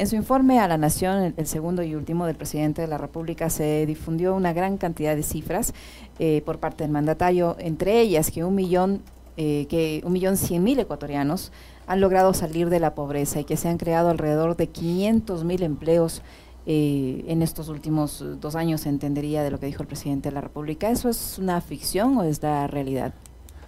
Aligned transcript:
En 0.00 0.06
su 0.06 0.16
informe 0.16 0.60
a 0.60 0.66
la 0.66 0.78
Nación, 0.78 1.34
el, 1.36 1.46
segundo 1.46 1.82
y 1.82 1.94
último 1.94 2.24
del 2.24 2.34
presidente 2.34 2.80
de 2.80 2.88
la 2.88 2.96
República, 2.96 3.50
se 3.50 3.84
difundió 3.84 4.34
una 4.34 4.54
gran 4.54 4.78
cantidad 4.78 5.14
de 5.14 5.22
cifras 5.22 5.74
eh, 6.18 6.40
por 6.46 6.58
parte 6.58 6.84
del 6.84 6.90
mandatario, 6.90 7.54
entre 7.58 8.00
ellas 8.00 8.30
que 8.30 8.42
un 8.42 8.54
millón, 8.54 9.02
eh, 9.36 9.66
que 9.68 10.00
un 10.02 10.14
millón 10.14 10.38
cien 10.38 10.64
mil 10.64 10.78
ecuatorianos 10.78 11.52
han 11.86 12.00
logrado 12.00 12.32
salir 12.32 12.70
de 12.70 12.80
la 12.80 12.94
pobreza 12.94 13.40
y 13.40 13.44
que 13.44 13.58
se 13.58 13.68
han 13.68 13.76
creado 13.76 14.08
alrededor 14.08 14.56
de 14.56 14.68
500 14.68 15.44
mil 15.44 15.62
empleos 15.62 16.22
eh, 16.64 17.22
en 17.28 17.42
estos 17.42 17.68
últimos 17.68 18.24
dos 18.40 18.56
años, 18.56 18.80
se 18.80 18.88
entendería 18.88 19.42
de 19.42 19.50
lo 19.50 19.60
que 19.60 19.66
dijo 19.66 19.82
el 19.82 19.86
presidente 19.86 20.30
de 20.30 20.34
la 20.34 20.40
República. 20.40 20.90
¿Eso 20.90 21.10
es 21.10 21.38
una 21.38 21.60
ficción 21.60 22.16
o 22.16 22.22
es 22.22 22.42
la 22.42 22.66
realidad? 22.68 23.12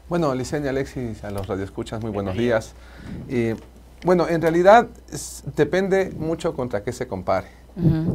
Bueno, 0.08 0.34
Licenia, 0.34 0.70
Alexis, 0.70 1.24
a 1.24 1.30
los 1.30 1.46
radioescuchas, 1.46 2.00
muy 2.00 2.10
buenos 2.10 2.38
días. 2.38 2.74
Bueno, 4.04 4.28
en 4.28 4.42
realidad 4.42 4.88
depende 5.56 6.12
mucho 6.16 6.54
contra 6.54 6.82
qué 6.82 6.92
se 6.92 7.06
compare. 7.06 7.48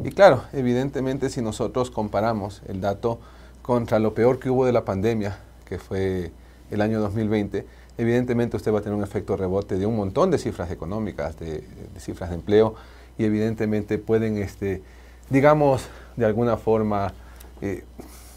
Y 0.04 0.12
claro, 0.12 0.44
evidentemente 0.54 1.30
si 1.30 1.42
nosotros 1.42 1.90
comparamos 1.90 2.62
el 2.68 2.80
dato 2.80 3.20
contra 3.62 3.98
lo 3.98 4.14
peor 4.14 4.38
que 4.38 4.50
hubo 4.50 4.66
de 4.66 4.72
la 4.72 4.86
pandemia, 4.86 5.40
que 5.66 5.80
fue 5.80 6.32
el 6.70 6.82
año 6.82 7.00
2020, 7.00 7.66
evidentemente 7.98 8.58
usted 8.58 8.74
va 8.74 8.80
a 8.80 8.82
tener 8.82 8.96
un 8.96 9.04
efecto 9.04 9.36
rebote 9.36 9.78
de 9.78 9.86
un 9.86 9.96
montón 9.96 10.30
de 10.30 10.38
cifras 10.38 10.70
económicas, 10.72 11.40
de, 11.40 11.64
cifras 11.98 12.30
de 12.30 12.36
empleo, 12.36 12.76
y 13.18 13.26
evidentemente 13.26 13.98
pueden, 13.98 14.38
este, 14.38 14.84
digamos, 15.30 15.88
de 16.18 16.26
alguna 16.26 16.58
forma, 16.58 17.14
eh, 17.62 17.84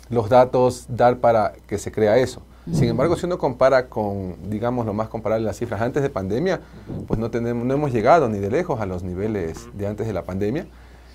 los 0.09 0.29
datos 0.29 0.87
dar 0.89 1.19
para 1.19 1.53
que 1.67 1.79
se 1.79 1.93
crea 1.93 2.17
eso. 2.17 2.43
Sin 2.73 2.85
embargo, 2.85 3.17
si 3.17 3.27
uno 3.27 3.39
compara 3.39 3.89
con, 3.89 4.37
digamos, 4.49 4.87
lo 4.87 4.95
más 4.95 5.09
comparable 5.09 5.45
las 5.45 5.59
cifras 5.59 5.81
antes 5.81 6.03
de 6.03 6.11
pandemia, 6.11 6.61
pues 7.07 7.19
no, 7.19 7.31
tenemos, 7.31 7.65
no 7.67 7.75
hemos 7.75 7.93
llegado 7.93 8.29
ni 8.29 8.39
de 8.39 8.51
lejos 8.51 8.81
a 8.81 8.87
los 8.87 9.03
niveles 9.03 9.67
de 9.75 9.87
antes 9.87 10.07
de 10.07 10.13
la 10.13 10.23
pandemia. 10.23 10.67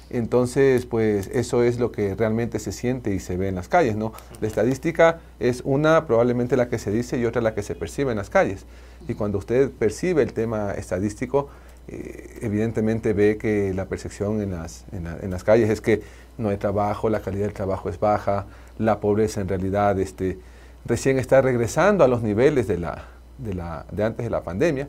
Entonces, 0.09 0.85
pues 0.85 1.27
eso 1.33 1.63
es 1.63 1.79
lo 1.79 1.91
que 1.91 2.13
realmente 2.13 2.59
se 2.59 2.71
siente 2.71 3.13
y 3.13 3.19
se 3.19 3.37
ve 3.37 3.47
en 3.47 3.55
las 3.55 3.67
calles, 3.67 3.95
¿no? 3.95 4.13
La 4.39 4.47
estadística 4.47 5.19
es 5.39 5.61
una 5.65 6.05
probablemente 6.05 6.55
la 6.57 6.69
que 6.69 6.77
se 6.77 6.91
dice 6.91 7.17
y 7.17 7.25
otra 7.25 7.41
la 7.41 7.55
que 7.55 7.63
se 7.63 7.73
percibe 7.73 8.11
en 8.11 8.17
las 8.17 8.29
calles. 8.29 8.65
Y 9.07 9.15
cuando 9.15 9.39
usted 9.39 9.71
percibe 9.71 10.21
el 10.21 10.33
tema 10.33 10.73
estadístico, 10.73 11.49
eh, 11.87 12.39
evidentemente 12.41 13.13
ve 13.13 13.37
que 13.37 13.73
la 13.73 13.85
percepción 13.85 14.41
en 14.41 14.51
las, 14.51 14.85
en 14.91 15.31
las 15.31 15.43
calles 15.43 15.69
es 15.69 15.81
que 15.81 16.03
no 16.37 16.49
hay 16.49 16.57
trabajo, 16.57 17.09
la 17.09 17.21
calidad 17.21 17.45
del 17.45 17.53
trabajo 17.53 17.89
es 17.89 17.99
baja, 17.99 18.45
la 18.77 18.99
pobreza 18.99 19.41
en 19.41 19.47
realidad 19.47 19.99
este, 19.99 20.37
recién 20.85 21.19
está 21.19 21.41
regresando 21.41 22.03
a 22.03 22.07
los 22.07 22.21
niveles 22.21 22.67
de, 22.67 22.77
la, 22.77 23.03
de, 23.37 23.53
la, 23.53 23.85
de 23.91 24.03
antes 24.03 24.23
de 24.23 24.29
la 24.29 24.43
pandemia 24.43 24.87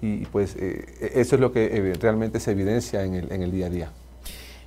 y 0.00 0.26
pues 0.26 0.56
eh, 0.56 1.12
eso 1.14 1.36
es 1.36 1.40
lo 1.40 1.52
que 1.52 1.64
eh, 1.64 1.94
realmente 2.00 2.40
se 2.40 2.50
evidencia 2.50 3.04
en 3.04 3.14
el, 3.14 3.32
en 3.32 3.42
el 3.42 3.50
día 3.50 3.66
a 3.66 3.70
día. 3.70 3.90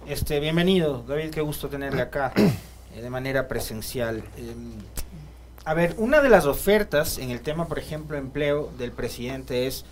Este, 0.07 0.39
bienvenido, 0.39 1.03
David, 1.07 1.31
qué 1.31 1.41
gusto 1.41 1.67
tenerle 1.67 2.01
acá 2.01 2.31
eh, 2.35 3.01
de 3.01 3.09
manera 3.09 3.47
presencial. 3.47 4.23
Em, 4.37 4.71
a 5.65 5.73
ver, 5.73 5.95
una 5.97 6.21
de 6.21 6.29
las 6.29 6.45
ofertas 6.45 7.17
en 7.17 7.29
el 7.29 7.41
tema, 7.41 7.67
por 7.67 7.77
ejemplo, 7.77 8.17
empleo 8.17 8.71
del 8.77 8.91
presidente 8.91 9.67
es, 9.67 9.85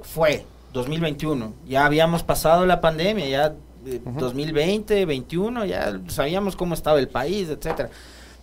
fue 0.00 0.44
2021, 0.72 1.52
ya 1.68 1.84
habíamos 1.84 2.22
pasado 2.22 2.64
la 2.66 2.80
pandemia, 2.80 3.28
ya 3.28 3.54
2020, 3.84 4.94
2021, 4.94 5.66
ya 5.66 6.00
sabíamos 6.08 6.56
cómo 6.56 6.74
estaba 6.74 6.98
el 6.98 7.08
país, 7.08 7.48
etcétera. 7.50 7.90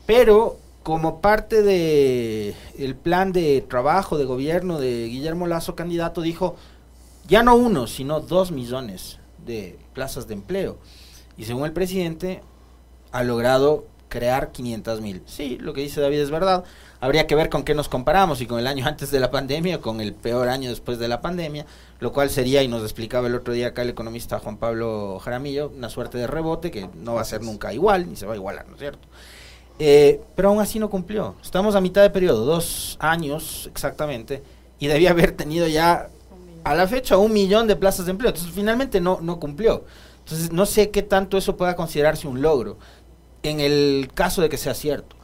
Pero 0.05 0.59
como 0.83 1.21
parte 1.21 1.61
de 1.61 2.55
el 2.77 2.95
plan 2.95 3.31
de 3.31 3.61
trabajo 3.61 4.17
de 4.17 4.25
gobierno 4.25 4.79
de 4.79 5.07
Guillermo 5.07 5.47
Lazo, 5.47 5.75
candidato, 5.75 6.21
dijo 6.21 6.55
ya 7.27 7.43
no 7.43 7.55
uno, 7.55 7.87
sino 7.87 8.19
dos 8.19 8.51
millones 8.51 9.19
de 9.45 9.77
plazas 9.93 10.27
de 10.27 10.33
empleo. 10.33 10.77
Y 11.37 11.45
según 11.45 11.65
el 11.65 11.73
presidente, 11.73 12.41
ha 13.11 13.23
logrado 13.23 13.85
crear 14.09 14.51
500 14.51 15.01
mil. 15.01 15.23
Sí, 15.25 15.57
lo 15.59 15.73
que 15.73 15.81
dice 15.81 16.01
David 16.01 16.19
es 16.19 16.31
verdad. 16.31 16.63
Habría 16.99 17.27
que 17.27 17.35
ver 17.35 17.49
con 17.49 17.63
qué 17.63 17.73
nos 17.73 17.87
comparamos, 17.87 18.41
y 18.41 18.45
con 18.45 18.59
el 18.59 18.67
año 18.67 18.85
antes 18.87 19.11
de 19.11 19.19
la 19.19 19.31
pandemia 19.31 19.77
o 19.77 19.81
con 19.81 20.01
el 20.01 20.13
peor 20.13 20.49
año 20.49 20.69
después 20.69 20.99
de 20.99 21.07
la 21.07 21.21
pandemia, 21.21 21.65
lo 21.99 22.11
cual 22.11 22.29
sería, 22.29 22.61
y 22.63 22.67
nos 22.67 22.83
explicaba 22.83 23.27
el 23.27 23.35
otro 23.35 23.53
día 23.53 23.67
acá 23.67 23.83
el 23.83 23.89
economista 23.89 24.39
Juan 24.39 24.57
Pablo 24.57 25.19
Jaramillo, 25.19 25.71
una 25.75 25.89
suerte 25.89 26.17
de 26.17 26.27
rebote 26.27 26.69
que 26.69 26.89
no 26.95 27.15
va 27.15 27.21
a 27.21 27.25
ser 27.25 27.41
nunca 27.41 27.73
igual, 27.73 28.09
ni 28.09 28.15
se 28.15 28.25
va 28.25 28.33
a 28.33 28.35
igualar, 28.35 28.67
¿no 28.67 28.73
es 28.73 28.79
cierto? 28.79 29.07
Eh, 29.79 30.21
pero 30.35 30.49
aún 30.49 30.59
así 30.59 30.79
no 30.79 30.89
cumplió. 30.89 31.35
Estamos 31.41 31.75
a 31.75 31.81
mitad 31.81 32.01
de 32.01 32.09
periodo, 32.09 32.45
dos 32.45 32.97
años 32.99 33.69
exactamente, 33.71 34.43
y 34.79 34.87
debía 34.87 35.11
haber 35.11 35.31
tenido 35.31 35.67
ya 35.67 36.09
a 36.63 36.75
la 36.75 36.87
fecha 36.87 37.17
un 37.17 37.33
millón 37.33 37.67
de 37.67 37.75
plazas 37.75 38.05
de 38.05 38.11
empleo. 38.11 38.29
Entonces 38.29 38.53
finalmente 38.53 39.01
no, 39.01 39.19
no 39.21 39.39
cumplió. 39.39 39.83
Entonces 40.19 40.51
no 40.51 40.65
sé 40.65 40.91
qué 40.91 41.01
tanto 41.01 41.37
eso 41.37 41.57
pueda 41.57 41.75
considerarse 41.75 42.27
un 42.27 42.41
logro 42.41 42.77
en 43.43 43.59
el 43.59 44.09
caso 44.13 44.41
de 44.41 44.49
que 44.49 44.57
sea 44.57 44.73
cierto. 44.73 45.15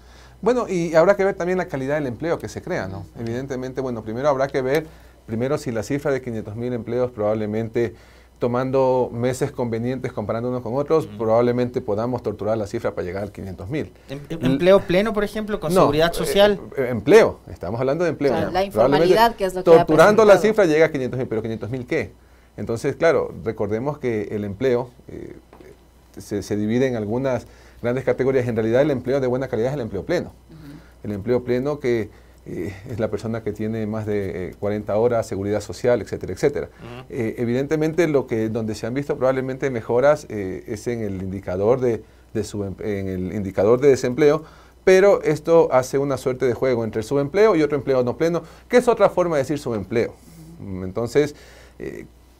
Bueno, 0.42 0.68
y 0.68 0.94
habrá 0.96 1.16
que 1.16 1.24
ver 1.24 1.36
también 1.36 1.58
la 1.58 1.68
calidad 1.68 1.96
del 1.96 2.08
empleo 2.08 2.38
que 2.38 2.48
se 2.48 2.62
crea, 2.62 2.88
¿no? 2.88 3.06
Evidentemente, 3.20 3.82
bueno, 3.82 4.04
primero 4.04 4.30
habrá 4.30 4.48
que 4.48 4.62
ver, 4.62 4.88
primero 5.26 5.58
si 5.58 5.72
la 5.72 5.84
cifra 5.84 6.12
de 6.12 6.22
500 6.22 6.56
mil 6.56 6.74
empleos 6.74 7.12
probablemente 7.12 7.96
tomando 8.40 9.10
meses 9.12 9.52
convenientes 9.52 10.14
comparando 10.14 10.50
unos 10.50 10.62
con 10.62 10.76
otros, 10.76 11.08
probablemente 11.08 11.82
podamos 11.82 12.22
torturar 12.22 12.58
la 12.58 12.68
cifra 12.68 12.94
para 12.94 13.06
llegar 13.06 13.24
al 13.24 13.32
500 13.32 13.70
mil. 13.70 13.92
Em, 14.10 14.20
em, 14.30 14.46
¿Empleo 14.46 14.80
pleno, 14.82 15.14
por 15.14 15.24
ejemplo, 15.24 15.60
con 15.60 15.72
seguridad 15.72 16.12
eh, 16.12 16.16
social? 16.16 16.60
Eh, 16.78 16.88
empleo, 16.90 17.40
estamos 17.52 17.80
hablando 17.80 18.04
de 18.04 18.12
empleo. 18.12 18.52
la 18.52 18.64
informalidad, 18.64 19.36
que 19.36 19.46
es 19.46 19.54
lo 19.54 19.64
que 19.64 19.72
Torturando 19.72 20.24
la 20.26 20.38
cifra 20.38 20.66
llega 20.66 20.86
a 20.86 20.92
500 20.92 21.18
mil, 21.18 21.28
pero 21.28 21.42
500 21.42 21.70
mil 21.70 21.86
¿qué? 21.88 22.12
Entonces, 22.58 22.96
claro, 22.96 23.34
recordemos 23.44 23.98
que 24.00 24.30
el 24.32 24.44
empleo 24.44 24.90
eh, 25.08 25.36
se, 26.18 26.56
divide 26.56 26.88
en 26.88 26.96
algunas 26.96 27.46
grandes 27.82 28.04
categorías. 28.04 28.48
En 28.48 28.56
realidad, 28.56 28.82
el 28.82 28.92
empleo 28.92 29.20
de 29.20 29.28
buena 29.28 29.48
calidad 29.48 29.70
es 29.70 29.76
el 29.76 29.82
empleo 29.82 30.04
pleno. 30.04 30.32
El 31.04 31.12
empleo 31.12 31.44
pleno 31.44 31.80
que 31.80 32.10
eh, 32.50 32.74
es 32.90 33.00
la 33.00 33.10
persona 33.10 33.44
que 33.44 33.52
tiene 33.52 33.86
más 33.86 34.06
de 34.06 34.56
40 34.60 34.94
eh, 34.94 34.96
horas, 34.96 35.28
seguridad 35.28 35.60
social, 35.60 36.02
etcétera, 36.02 36.32
etcétera. 36.32 36.70
Eh, 37.10 37.36
evidentemente, 37.38 38.08
lo 38.08 38.26
que 38.26 38.48
donde 38.48 38.74
se 38.74 38.88
han 38.88 38.94
visto 38.94 39.18
probablemente 39.18 39.70
mejoras 39.70 40.26
es 40.30 40.88
en 40.88 41.02
el 41.02 41.22
indicador 41.22 41.82
de, 41.82 42.04
su, 42.44 42.64
em, 42.64 42.76
en 42.80 43.08
el 43.10 43.34
indicador 43.34 43.82
de 43.82 43.90
desempleo, 43.90 44.44
pero 44.86 45.22
esto 45.24 45.68
hace 45.72 45.98
una 45.98 46.18
suerte 46.18 46.46
de 46.46 46.54
juego 46.54 46.86
entre 46.86 47.04
subempleo 47.04 47.56
y 47.56 47.64
otro 47.64 47.78
empleo 47.78 48.04
no 48.04 48.18
pleno, 48.18 48.44
que 48.70 48.78
es 48.78 48.88
otra 48.88 49.10
forma 49.10 49.36
de 49.36 49.44
decir 49.44 49.60
subempleo. 49.60 50.14
Entonces, 50.84 51.36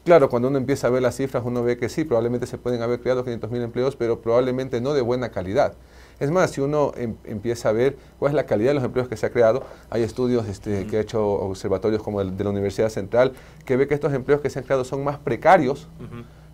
Claro, 0.04 0.30
cuando 0.30 0.48
uno 0.48 0.56
empieza 0.56 0.86
a 0.86 0.90
ver 0.90 1.02
las 1.02 1.16
cifras, 1.16 1.42
uno 1.44 1.62
ve 1.62 1.76
que 1.76 1.90
sí, 1.90 2.02
probablemente 2.02 2.46
se 2.46 2.56
pueden 2.56 2.80
haber 2.80 3.00
creado 3.00 3.26
500.000 3.26 3.62
empleos, 3.62 3.94
pero 3.94 4.22
probablemente 4.22 4.80
no 4.80 4.94
de 4.94 5.02
buena 5.02 5.28
calidad. 5.28 5.74
Es 6.20 6.30
más, 6.30 6.50
si 6.50 6.60
uno 6.60 6.92
em, 6.96 7.14
empieza 7.24 7.68
a 7.68 7.72
ver 7.72 7.96
cuál 8.18 8.30
es 8.30 8.36
la 8.36 8.46
calidad 8.46 8.70
de 8.70 8.74
los 8.74 8.84
empleos 8.84 9.08
que 9.08 9.16
se 9.16 9.26
ha 9.26 9.30
creado, 9.30 9.62
hay 9.88 10.02
estudios 10.02 10.48
este, 10.48 10.86
que 10.86 10.96
ha 10.96 11.00
hecho 11.00 11.24
observatorios 11.24 12.02
como 12.02 12.20
el 12.20 12.36
de 12.36 12.44
la 12.44 12.50
Universidad 12.50 12.88
Central, 12.88 13.32
que 13.64 13.76
ve 13.76 13.86
que 13.86 13.94
estos 13.94 14.12
empleos 14.12 14.40
que 14.40 14.50
se 14.50 14.58
han 14.58 14.64
creado 14.64 14.84
son 14.84 15.04
más 15.04 15.18
precarios 15.18 15.88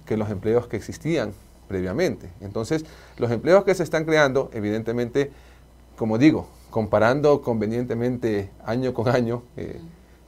que 0.04 0.16
los 0.16 0.30
empleos 0.30 0.66
que 0.66 0.76
existían 0.76 1.32
previamente. 1.66 2.30
Entonces, 2.40 2.84
los 3.16 3.30
empleos 3.30 3.64
que 3.64 3.74
se 3.74 3.82
están 3.82 4.04
creando, 4.04 4.50
evidentemente, 4.52 5.30
como 5.96 6.18
digo, 6.18 6.46
comparando 6.70 7.40
convenientemente 7.40 8.50
año 8.66 8.92
con 8.92 9.08
año, 9.08 9.44
eh, 9.56 9.80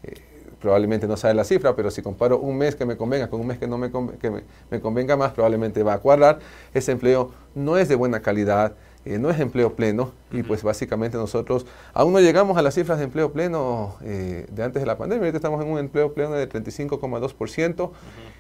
eh, 0.02 0.14
probablemente 0.60 1.06
no 1.06 1.18
sabe 1.18 1.34
la 1.34 1.44
cifra, 1.44 1.76
pero 1.76 1.90
si 1.90 2.00
comparo 2.00 2.38
un 2.38 2.56
mes 2.56 2.74
que 2.74 2.86
me 2.86 2.96
convenga 2.96 3.28
con 3.28 3.40
un 3.40 3.48
mes 3.48 3.58
que 3.58 3.66
no 3.66 3.76
me, 3.76 3.90
que 3.90 4.30
me 4.70 4.80
convenga 4.80 5.16
más, 5.16 5.32
probablemente 5.32 5.82
va 5.82 5.94
a 5.94 5.98
cuadrar. 5.98 6.38
Ese 6.72 6.92
empleo 6.92 7.32
no 7.54 7.76
es 7.76 7.88
de 7.88 7.96
buena 7.96 8.20
calidad, 8.20 8.74
eh, 9.06 9.18
no 9.18 9.30
es 9.30 9.38
empleo 9.40 9.74
pleno 9.76 10.12
y 10.32 10.42
pues 10.42 10.62
básicamente 10.62 11.16
nosotros 11.16 11.66
aún 11.94 12.12
no 12.12 12.20
llegamos 12.20 12.56
a 12.58 12.62
las 12.62 12.74
cifras 12.74 12.98
de 12.98 13.04
empleo 13.04 13.32
pleno 13.32 13.96
eh, 14.02 14.46
de 14.50 14.62
antes 14.64 14.82
de 14.82 14.86
la 14.86 14.98
pandemia, 14.98 15.22
ahorita 15.22 15.38
estamos 15.38 15.64
en 15.64 15.70
un 15.70 15.78
empleo 15.78 16.12
pleno 16.12 16.32
de 16.32 16.48
35,2% 16.48 17.90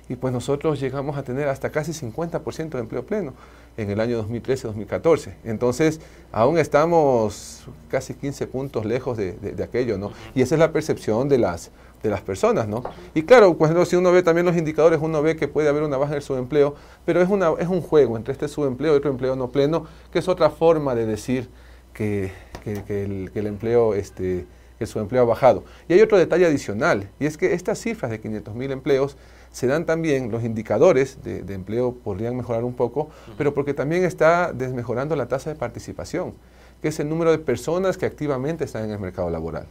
y 0.08 0.16
pues 0.16 0.32
nosotros 0.32 0.80
llegamos 0.80 1.16
a 1.16 1.22
tener 1.22 1.48
hasta 1.48 1.70
casi 1.70 1.92
50% 1.92 2.70
de 2.70 2.78
empleo 2.78 3.06
pleno 3.06 3.34
en 3.76 3.90
el 3.90 4.00
año 4.00 4.26
2013-2014. 4.26 5.34
Entonces 5.44 6.00
aún 6.32 6.58
estamos 6.58 7.66
casi 7.88 8.14
15 8.14 8.46
puntos 8.46 8.84
lejos 8.84 9.16
de, 9.16 9.32
de 9.32 9.62
aquello, 9.62 9.98
¿no? 9.98 10.12
Y 10.34 10.42
esa 10.42 10.54
es 10.54 10.58
la 10.58 10.72
percepción 10.72 11.28
de 11.28 11.38
las 11.38 11.70
de 12.02 12.10
las 12.10 12.20
personas, 12.20 12.68
¿no? 12.68 12.82
Y 13.14 13.22
claro, 13.22 13.56
cuando 13.56 13.84
si 13.84 13.96
uno 13.96 14.12
ve 14.12 14.22
también 14.22 14.46
los 14.46 14.56
indicadores, 14.56 15.00
uno 15.02 15.22
ve 15.22 15.36
que 15.36 15.48
puede 15.48 15.68
haber 15.68 15.82
una 15.82 15.96
baja 15.96 16.12
en 16.12 16.16
el 16.16 16.22
subempleo, 16.22 16.74
pero 17.04 17.20
es, 17.20 17.28
una, 17.28 17.52
es 17.58 17.68
un 17.68 17.80
juego 17.80 18.16
entre 18.16 18.32
este 18.32 18.48
subempleo 18.48 18.94
y 18.94 18.96
otro 18.98 19.10
empleo 19.10 19.34
no 19.36 19.48
pleno, 19.48 19.86
que 20.12 20.18
es 20.18 20.28
otra 20.28 20.50
forma 20.50 20.94
de 20.94 21.06
decir 21.06 21.48
que, 21.96 22.32
el, 22.66 23.46
empleo, 23.46 23.94
este, 23.94 24.44
el 24.78 24.86
subempleo 24.86 25.22
ha 25.22 25.24
bajado. 25.24 25.64
Y 25.88 25.94
hay 25.94 26.02
otro 26.02 26.18
detalle 26.18 26.46
adicional, 26.46 27.08
y 27.18 27.26
es 27.26 27.36
que 27.36 27.54
estas 27.54 27.78
cifras 27.78 28.10
de 28.10 28.20
500 28.20 28.54
mil 28.54 28.70
empleos 28.70 29.16
se 29.50 29.66
dan 29.66 29.86
también, 29.86 30.30
los 30.30 30.44
indicadores 30.44 31.22
de, 31.22 31.42
de, 31.42 31.54
empleo 31.54 31.94
podrían 31.94 32.36
mejorar 32.36 32.64
un 32.64 32.74
poco, 32.74 33.08
pero 33.38 33.54
porque 33.54 33.72
también 33.72 34.04
está 34.04 34.52
desmejorando 34.52 35.16
la 35.16 35.26
tasa 35.26 35.50
de 35.50 35.56
participación, 35.56 36.34
que 36.82 36.88
es 36.88 37.00
el 37.00 37.08
número 37.08 37.30
de 37.30 37.38
personas 37.38 37.96
que 37.96 38.04
activamente 38.04 38.64
están 38.64 38.84
en 38.84 38.90
el 38.90 38.98
mercado 38.98 39.30
laboral 39.30 39.66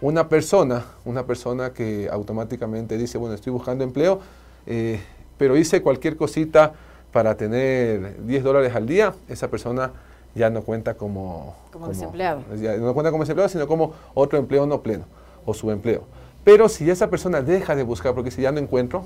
una 0.00 0.28
persona, 0.28 0.84
una 1.04 1.26
persona 1.26 1.72
que 1.72 2.08
automáticamente 2.10 2.98
dice, 2.98 3.18
bueno, 3.18 3.34
estoy 3.34 3.52
buscando 3.52 3.82
empleo, 3.84 4.20
eh, 4.66 5.00
pero 5.38 5.56
hice 5.56 5.82
cualquier 5.82 6.16
cosita 6.16 6.74
para 7.12 7.36
tener 7.36 8.24
10 8.26 8.44
dólares 8.44 8.74
al 8.74 8.86
día, 8.86 9.14
esa 9.28 9.48
persona 9.48 9.92
ya 10.36 10.50
no 10.50 10.62
cuenta 10.62 10.94
como... 10.94 11.56
Como, 11.72 11.88
desempleado. 11.88 12.42
no 12.78 12.94
cuenta 12.94 13.10
como 13.10 13.22
desempleado, 13.22 13.48
sino 13.48 13.66
como 13.66 13.94
otro 14.14 14.38
empleo 14.38 14.66
no 14.66 14.82
pleno 14.82 15.04
o 15.44 15.54
subempleo. 15.54 16.04
Pero 16.44 16.68
si 16.68 16.88
esa 16.88 17.10
persona 17.10 17.40
deja 17.40 17.74
de 17.74 17.82
buscar, 17.82 18.14
porque 18.14 18.30
si 18.30 18.42
ya 18.42 18.52
no 18.52 18.60
encuentro, 18.60 19.04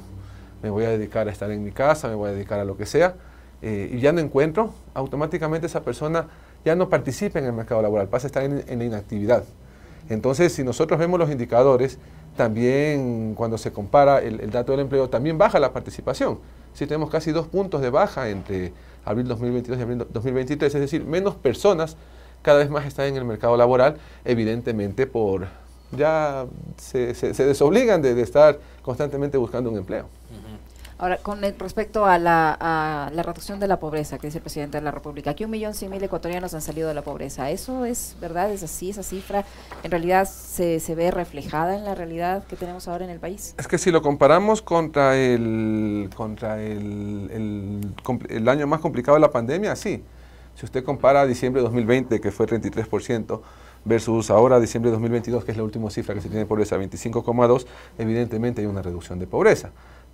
me 0.63 0.71
voy 0.71 0.85
a 0.85 0.91
dedicar 0.91 1.29
a 1.29 1.31
estar 1.31 1.51
en 1.51 1.65
mi 1.65 1.73
casa, 1.73 2.09
me 2.09 2.15
voy 2.15 2.31
a 2.31 2.33
dedicar 2.33 2.61
a 2.61 2.65
lo 2.65 2.77
que 2.77 2.85
sea, 2.85 3.15
eh, 3.63 3.91
y 3.93 4.01
ya 4.01 4.13
no 4.13 4.21
encuentro, 4.21 4.73
automáticamente 4.95 5.67
esa 5.67 5.83
persona 5.83 6.29
ya 6.65 6.75
no 6.75 6.89
participa 6.89 7.39
en 7.39 7.47
el 7.47 7.53
mercado 7.53 7.81
laboral, 7.81 8.09
pasa 8.09 8.27
a 8.27 8.29
estar 8.29 8.43
en, 8.43 8.65
en 8.67 8.79
la 8.79 8.85
inactividad. 8.85 9.45
Entonces, 10.09 10.53
si 10.53 10.65
nosotros 10.65 10.99
vemos 10.99 11.19
los 11.19 11.31
indicadores, 11.31 11.99
también 12.37 13.35
cuando 13.35 13.59
se 13.59 13.73
compara 13.73 14.21
el, 14.21 14.51
dato 14.51 14.73
del 14.73 14.81
empleo, 14.81 15.09
también 15.09 15.39
baja 15.39 15.59
la 15.59 15.73
participación. 15.73 16.39
Si 16.73 16.87
tenemos 16.87 17.11
casi 17.11 17.33
dos 17.33 17.47
puntos 17.47 17.81
de 17.81 17.91
baja 17.91 18.29
entre 18.29 18.73
abril 19.05 19.29
2022 19.29 19.79
y 19.79 19.83
abril 19.83 20.07
2023, 20.11 20.75
es 20.75 20.81
decir, 20.81 21.05
menos 21.05 21.35
personas 21.35 21.97
cada 22.43 22.59
vez 22.59 22.71
más 22.71 22.87
están 22.87 23.07
en 23.07 23.17
el 23.17 23.25
mercado 23.25 23.57
laboral, 23.57 23.97
evidentemente 24.25 25.07
por 25.07 25.47
ya 25.93 26.47
se, 26.77 27.13
desobligan 27.13 28.01
de, 28.01 28.15
de, 28.15 28.23
estar 28.23 28.59
constantemente 28.83 29.37
buscando 29.37 29.71
un 29.71 29.79
empleo. 29.79 30.09
Ahora, 31.01 31.17
con 31.17 31.41
respecto 31.41 32.05
a 32.05 32.19
la, 32.19 33.11
reducción 33.25 33.59
de 33.59 33.67
la 33.67 33.81
pobreza, 33.81 34.19
que 34.19 34.27
dice 34.27 34.37
el 34.37 34.43
presidente 34.43 34.77
de 34.77 34.85
la 34.85 34.91
República, 34.91 35.31
aquí 35.31 35.45
un 35.45 35.51
millón 35.51 35.73
cien 35.73 35.91
mil 35.91 36.03
ecuatorianos 36.05 36.53
han 36.53 36.61
salido 36.61 36.89
de 36.89 36.95
la 36.95 37.01
pobreza. 37.01 37.49
¿Eso 37.49 37.87
es 37.87 38.17
verdad? 38.21 38.53
¿Es 38.53 38.63
así? 38.63 38.91
¿Esa 38.91 39.03
cifra 39.03 39.47
en 39.83 39.91
realidad 39.91 40.29
se, 40.29 40.79
se 40.79 40.95
ve 40.95 41.11
reflejada 41.11 41.75
en 41.75 41.87
la 41.87 41.95
realidad 41.95 42.45
que 42.45 42.55
tenemos 42.55 42.87
ahora 42.87 43.07
en 43.07 43.11
el 43.11 43.19
país? 43.19 43.55
Es 43.57 43.67
que 43.67 43.79
si 43.79 43.91
lo 43.91 44.03
comparamos 44.03 44.61
contra 44.61 45.17
el, 45.17 46.11
contra 46.15 46.61
el, 46.61 47.81
el, 48.29 48.49
año 48.51 48.67
más 48.67 48.81
complicado 48.81 49.15
de 49.15 49.23
la 49.23 49.31
pandemia, 49.31 49.77
sí. 49.77 50.05
Si 50.55 50.67
usted 50.67 50.85
compara 50.85 51.25
diciembre 51.25 51.63
de 51.63 51.65
2020, 51.65 52.21
que 52.21 52.31
fue 52.31 52.47
33%, 52.47 53.41
versus 53.87 54.31
ahora 54.31 54.61
diciembre 54.61 54.91
de 54.91 54.97
2022, 54.97 55.47
que 55.47 55.53
es 55.53 55.57
la 55.57 55.63
última 55.63 55.89
cifra 55.89 56.15
que 56.15 56.21
se 56.21 56.29
tiene 56.29 56.41
de 56.41 56.47
pobreza, 56.47 56.77
25,2, 56.77 57.65
evidentemente 57.97 58.61
hay 58.61 58.67
una 58.67 58.83
reducción 58.83 59.19
de 59.19 59.27
pobreza 59.27 59.71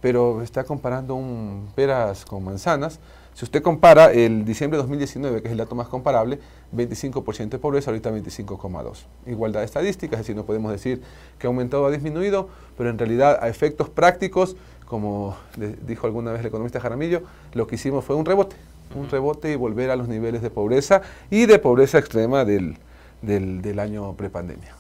pero 0.07 0.41
está 0.41 0.63
comparando 0.63 1.17
un 1.17 1.69
peras 1.75 2.25
con 2.25 2.45
manzanas. 2.45 3.01
Si 3.35 3.45
usted 3.45 3.61
compara 3.61 4.13
el 4.13 4.45
diciembre 4.45 4.77
de 4.77 4.83
2019, 4.83 5.43
que 5.43 5.49
es 5.49 5.51
el 5.51 5.59
dato 5.59 5.75
más 5.75 5.89
comparable, 5.89 6.39
25% 6.73 7.49
de 7.49 7.59
pobreza, 7.59 7.91
ahorita 7.91 8.13
25,2%. 8.13 8.99
Igualdad 9.27 9.65
estadística, 9.65 10.15
es 10.15 10.21
decir, 10.21 10.37
no 10.37 10.45
podemos 10.45 10.71
decir 10.71 11.03
que 11.41 11.49
ha 11.49 11.51
aumentado 11.51 11.83
o 11.83 11.87
ha 11.87 11.91
disminuido, 11.91 12.49
pero 12.79 12.89
en 12.89 12.99
realidad 12.99 13.41
a 13.43 13.49
efectos 13.49 13.89
prácticos, 13.91 14.55
como 14.85 15.37
dijo 15.57 16.07
alguna 16.07 16.31
vez 16.31 16.39
el 16.39 16.47
economista 16.47 16.79
Jaramillo, 16.79 17.23
lo 17.55 17.67
que 17.67 17.75
hicimos 17.75 18.05
fue 18.05 18.15
un 18.15 18.27
rebote, 18.27 18.55
un 18.95 19.11
rebote 19.11 19.51
y 19.51 19.57
volver 19.57 19.91
a 19.91 19.97
los 19.97 20.07
niveles 20.07 20.41
de 20.41 20.51
pobreza 20.51 21.03
y 21.33 21.47
de 21.47 21.59
pobreza 21.59 21.99
extrema 21.99 22.45
del, 22.45 22.79
del, 23.23 23.79
año 23.81 24.15
prepandemia. 24.15 24.73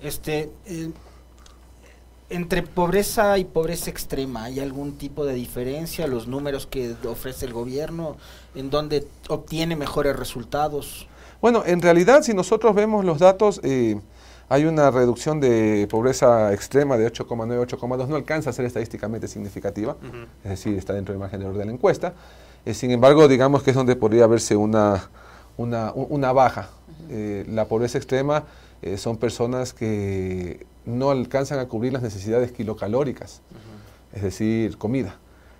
Este, 0.00 0.52
eh, 0.66 0.92
entre 2.32 2.62
pobreza 2.62 3.38
y 3.38 3.44
pobreza 3.44 3.90
extrema, 3.90 4.44
¿hay 4.44 4.60
algún 4.60 4.96
tipo 4.98 5.24
de 5.24 5.34
diferencia? 5.34 6.06
¿Los 6.06 6.26
números 6.26 6.66
que 6.66 6.94
ofrece 7.06 7.46
el 7.46 7.52
gobierno? 7.52 8.16
¿En 8.54 8.70
dónde 8.70 9.06
obtiene 9.28 9.76
mejores 9.76 10.16
resultados? 10.16 11.06
Bueno, 11.40 11.62
en 11.66 11.82
realidad, 11.82 12.22
si 12.22 12.34
nosotros 12.34 12.74
vemos 12.74 13.04
los 13.04 13.18
datos, 13.18 13.60
eh, 13.62 14.00
hay 14.48 14.64
una 14.64 14.90
reducción 14.90 15.40
de 15.40 15.86
pobreza 15.90 16.52
extrema 16.52 16.96
de 16.96 17.10
8,9, 17.10 17.66
8,2, 17.66 18.06
no 18.08 18.16
alcanza 18.16 18.50
a 18.50 18.52
ser 18.52 18.64
estadísticamente 18.64 19.28
significativa, 19.28 19.96
es 20.44 20.50
decir, 20.50 20.76
está 20.76 20.92
dentro 20.92 21.12
del 21.12 21.20
margen 21.20 21.40
de 21.40 21.46
error 21.46 21.58
de 21.58 21.64
la 21.64 21.72
encuesta. 21.72 22.14
Eh, 22.64 22.74
sin 22.74 22.90
embargo, 22.90 23.28
digamos 23.28 23.62
que 23.62 23.70
es 23.70 23.76
donde 23.76 23.96
podría 23.96 24.26
verse 24.26 24.56
una, 24.56 25.10
una, 25.56 25.92
una 25.94 26.32
baja. 26.32 26.70
Eh, 27.10 27.44
la 27.48 27.66
pobreza 27.66 27.98
extrema 27.98 28.44
son 28.96 29.16
personas 29.16 29.72
que 29.72 30.66
no 30.84 31.10
alcanzan 31.10 31.58
a 31.58 31.68
cubrir 31.68 31.92
las 31.92 32.02
necesidades 32.02 32.52
kilocalóricas, 32.52 33.42
es 34.12 34.22
decir, 34.22 34.76
comida. 34.78 35.18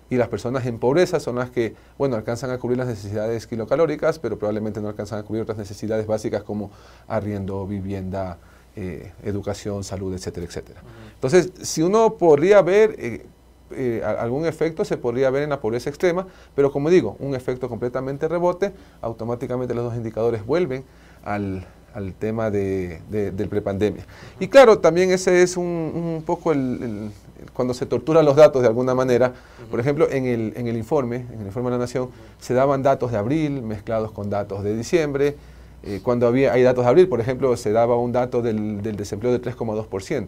Y 0.09 0.17
las 0.17 0.27
personas 0.27 0.65
en 0.65 0.77
pobreza 0.77 1.19
son 1.19 1.37
las 1.37 1.49
que, 1.49 1.75
bueno, 1.97 2.15
alcanzan 2.15 2.51
a 2.51 2.59
cubrir 2.59 2.77
las 2.77 2.87
necesidades 2.87 3.47
kilocalóricas, 3.47 4.19
pero 4.19 4.37
probablemente 4.37 4.81
no 4.81 4.89
alcanzan 4.89 5.19
a 5.19 5.23
cubrir 5.23 5.41
otras 5.41 5.57
necesidades 5.57 6.05
básicas 6.05 6.43
como 6.43 6.69
arriendo, 7.07 7.65
vivienda, 7.65 8.37
eh, 8.75 9.11
educación, 9.23 9.83
salud, 9.83 10.13
etcétera, 10.13 10.45
etcétera. 10.45 10.81
Entonces, 11.15 11.51
si 11.61 11.81
uno 11.81 12.15
podría 12.15 12.61
ver 12.61 12.95
eh, 12.99 13.25
eh, 13.71 14.03
algún 14.03 14.45
efecto, 14.45 14.85
se 14.85 14.97
podría 14.97 15.29
ver 15.29 15.43
en 15.43 15.49
la 15.49 15.61
pobreza 15.61 15.89
extrema, 15.89 16.27
pero 16.55 16.71
como 16.71 16.89
digo, 16.89 17.15
un 17.19 17.33
efecto 17.33 17.69
completamente 17.69 18.27
rebote, 18.27 18.73
automáticamente 19.01 19.73
los 19.73 19.85
dos 19.85 19.95
indicadores 19.95 20.45
vuelven 20.45 20.83
al, 21.23 21.65
al 21.93 22.13
tema 22.13 22.49
de, 22.49 22.99
del 23.09 23.47
prepandemia. 23.47 24.05
Y 24.39 24.47
claro, 24.47 24.79
también 24.79 25.11
ese 25.11 25.43
es 25.43 25.57
un, 25.57 26.23
poco 26.25 26.51
el, 26.51 27.11
cuando 27.53 27.73
se 27.73 27.85
torturan 27.85 28.25
los 28.25 28.35
datos 28.35 28.61
de 28.61 28.67
alguna 28.67 28.95
manera. 28.95 29.33
Por 29.69 29.79
ejemplo, 29.79 30.09
en 30.09 30.25
el, 30.25 30.53
en 30.55 30.67
el 30.67 30.77
informe, 30.77 31.25
en 31.31 31.41
el 31.41 31.45
informe 31.47 31.69
de 31.69 31.77
la 31.77 31.83
Nación, 31.83 32.09
se 32.39 32.53
daban 32.53 32.81
datos 32.83 33.11
de 33.11 33.17
abril 33.17 33.61
mezclados 33.61 34.11
con 34.11 34.29
datos 34.29 34.63
de 34.63 34.75
diciembre. 34.75 35.35
Eh, 35.83 35.99
cuando 36.01 36.27
había, 36.27 36.53
hay 36.53 36.63
datos 36.63 36.83
de 36.83 36.89
abril, 36.89 37.07
por 37.07 37.19
ejemplo, 37.19 37.55
se 37.57 37.71
daba 37.71 37.97
un 37.97 38.11
dato 38.11 38.41
del, 38.41 38.81
del 38.81 38.95
desempleo 38.95 39.31
de 39.31 39.41
3,2%. 39.41 40.27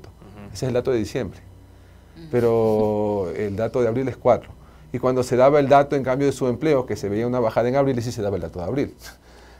Ese 0.53 0.53
es 0.53 0.63
el 0.63 0.73
dato 0.73 0.91
de 0.91 1.00
diciembre. 1.00 1.39
Pero 2.31 3.31
el 3.35 3.56
dato 3.56 3.81
de 3.81 3.88
abril 3.88 4.07
es 4.07 4.17
4. 4.17 4.50
Y 4.94 5.00
cuando 5.00 5.23
se 5.23 5.35
daba 5.35 5.59
el 5.59 5.67
dato, 5.67 5.95
en 5.95 6.03
cambio, 6.03 6.27
de 6.27 6.33
su 6.33 6.47
empleo, 6.47 6.85
que 6.85 6.95
se 6.95 7.09
veía 7.09 7.27
una 7.27 7.39
bajada 7.39 7.69
en 7.69 7.75
abril, 7.75 8.01
sí 8.01 8.12
se 8.12 8.21
daba 8.21 8.35
el 8.35 8.44
dato 8.44 8.59
de 8.59 8.65
abril. 8.65 8.95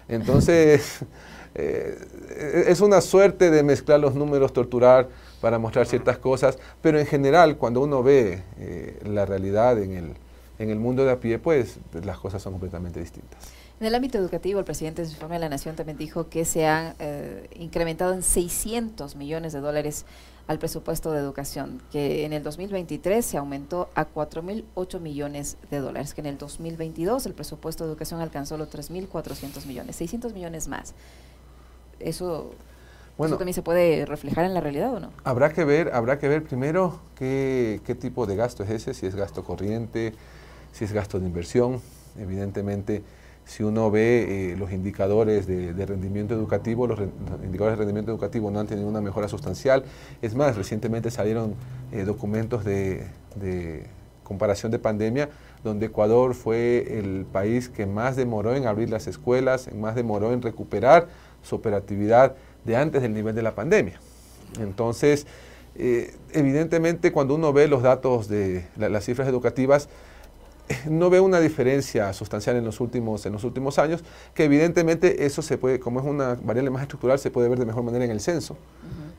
Entonces... 0.08 1.00
Eh, 1.56 2.66
es 2.68 2.82
una 2.82 3.02
suerte 3.02 3.50
de 3.50 3.64
mezclar 3.64 4.00
los 4.00 4.14
números, 4.14 4.52
torturar 4.52 5.08
para 5.42 5.58
mostrar 5.58 5.88
ciertas 5.88 6.18
cosas, 6.18 6.58
pero 6.82 7.00
en 7.00 7.06
general 7.06 7.58
cuando 7.58 7.82
uno 7.82 8.04
ve 8.04 8.44
eh, 8.60 9.00
la 9.06 9.26
realidad 9.26 9.82
en 9.82 9.94
el, 9.94 10.14
en 10.60 10.70
el 10.70 10.80
mundo 10.80 11.06
de 11.06 11.12
a 11.12 11.20
pie, 11.20 11.40
pues 11.40 11.80
las 12.04 12.20
cosas 12.20 12.42
son 12.42 12.54
completamente 12.54 13.00
distintas. 13.00 13.40
En 13.80 13.88
el 13.88 13.96
ámbito 13.96 14.18
educativo, 14.18 14.60
el 14.60 14.66
presidente 14.66 15.02
de 15.02 15.08
su 15.08 15.16
informe 15.16 15.36
de 15.36 15.42
la 15.42 15.50
Nación 15.50 15.76
también 15.76 15.98
dijo 15.98 16.30
que 16.30 16.46
se 16.46 16.66
han 16.66 16.96
eh, 17.00 17.50
incrementado 17.56 18.14
en 18.14 18.24
600 18.24 19.18
millones 19.18 19.52
de 19.52 19.60
dólares 19.60 20.06
al 20.48 20.60
presupuesto 20.60 21.12
de 21.12 21.20
educación, 21.20 21.82
que 21.92 22.24
en 22.24 22.32
el 22.32 22.42
2023 22.42 23.26
se 23.26 23.38
aumentó 23.38 23.90
a 23.96 24.08
4.008 24.08 25.00
millones 25.02 25.58
de 25.72 25.80
dólares, 25.80 26.14
que 26.14 26.22
en 26.22 26.28
el 26.28 26.38
2022 26.38 27.26
el 27.26 27.34
presupuesto 27.34 27.84
de 27.84 27.92
educación 27.92 28.22
alcanzó 28.22 28.58
los 28.58 28.70
3.400 28.70 29.66
millones, 29.66 29.96
600 29.98 30.34
millones 30.34 30.68
más. 30.68 30.94
¿Eso, 32.00 32.52
bueno, 33.18 33.38
también 33.38 33.54
se 33.54 33.62
puede 33.62 34.06
reflejar 34.06 34.46
en 34.46 34.54
la 34.54 34.62
realidad 34.62 34.94
o 34.94 35.00
no? 35.00 35.10
Habrá 35.24 35.52
que 35.52 35.64
ver, 35.64 35.92
habrá 35.94 36.20
que 36.20 36.28
ver 36.28 36.44
primero 36.44 37.00
qué, 37.16 37.82
qué 37.86 37.96
tipo 37.96 38.26
de 38.26 38.36
gasto 38.36 38.64
es 38.64 38.70
ese, 38.70 38.94
si 38.94 39.06
es 39.06 39.16
gasto 39.16 39.44
corriente, 39.44 40.14
si 40.72 40.86
es 40.86 40.92
gasto 40.92 41.20
de 41.20 41.26
inversión. 41.26 41.82
Evidentemente, 42.20 43.04
si 43.46 43.64
uno 43.64 43.92
ve 43.92 44.52
eh, 44.52 44.56
los 44.58 44.72
indicadores 44.72 45.48
de, 45.48 45.86
rendimiento 45.86 46.34
educativo, 46.34 46.88
los, 46.88 47.00
indicadores 47.44 47.78
de 47.78 47.86
rendimiento 47.86 48.12
educativo 48.12 48.50
no 48.52 48.60
han 48.60 48.68
tenido 48.68 48.88
una 48.88 49.02
mejora 49.02 49.28
sustancial. 49.28 49.84
Es 50.22 50.36
más, 50.36 50.56
recientemente 50.56 51.12
salieron 51.12 51.56
eh, 51.92 52.04
documentos 52.04 52.66
de, 52.66 53.08
de, 53.36 53.86
comparación 54.24 54.72
de 54.72 54.80
pandemia, 54.80 55.30
donde 55.64 55.86
Ecuador 55.86 56.34
fue 56.34 56.98
el 57.00 57.26
país 57.32 57.70
que 57.70 57.86
más 57.86 58.16
demoró 58.16 58.56
en 58.56 58.66
abrir 58.66 58.90
las 58.90 59.06
escuelas, 59.06 59.72
más 59.74 59.96
demoró 59.96 60.34
en 60.34 60.42
recuperar 60.42 61.08
su 61.46 61.56
operatividad 61.56 62.36
de 62.66 62.76
antes 62.76 63.02
del 63.02 63.14
nivel 63.14 63.36
de 63.36 63.42
la 63.42 63.56
pandemia. 63.56 64.00
Entonces, 64.60 65.28
eh, 65.76 66.16
evidentemente 66.32 67.12
cuando 67.12 67.36
uno 67.36 67.54
ve 67.54 67.68
los 67.68 67.84
datos 67.84 68.28
de 68.28 68.66
las 68.78 69.06
cifras 69.06 69.28
educativas, 69.28 69.90
eh, 70.68 70.76
no 70.90 71.12
ve 71.12 71.20
una 71.20 71.40
diferencia 71.40 72.12
sustancial 72.14 72.56
en 72.56 72.66
los 72.66 72.80
últimos 72.80 73.26
en 73.26 73.34
los 73.34 73.44
últimos 73.44 73.78
años, 73.78 74.04
que 74.34 74.46
evidentemente 74.46 75.26
eso 75.26 75.42
se 75.42 75.58
puede, 75.58 75.80
como 75.80 76.00
es 76.00 76.06
una 76.06 76.36
variable 76.42 76.72
más 76.72 76.82
estructural, 76.82 77.20
se 77.20 77.30
puede 77.30 77.50
ver 77.50 77.60
de 77.60 77.66
mejor 77.66 77.84
manera 77.84 78.06
en 78.06 78.12
el 78.12 78.20
censo. 78.20 78.58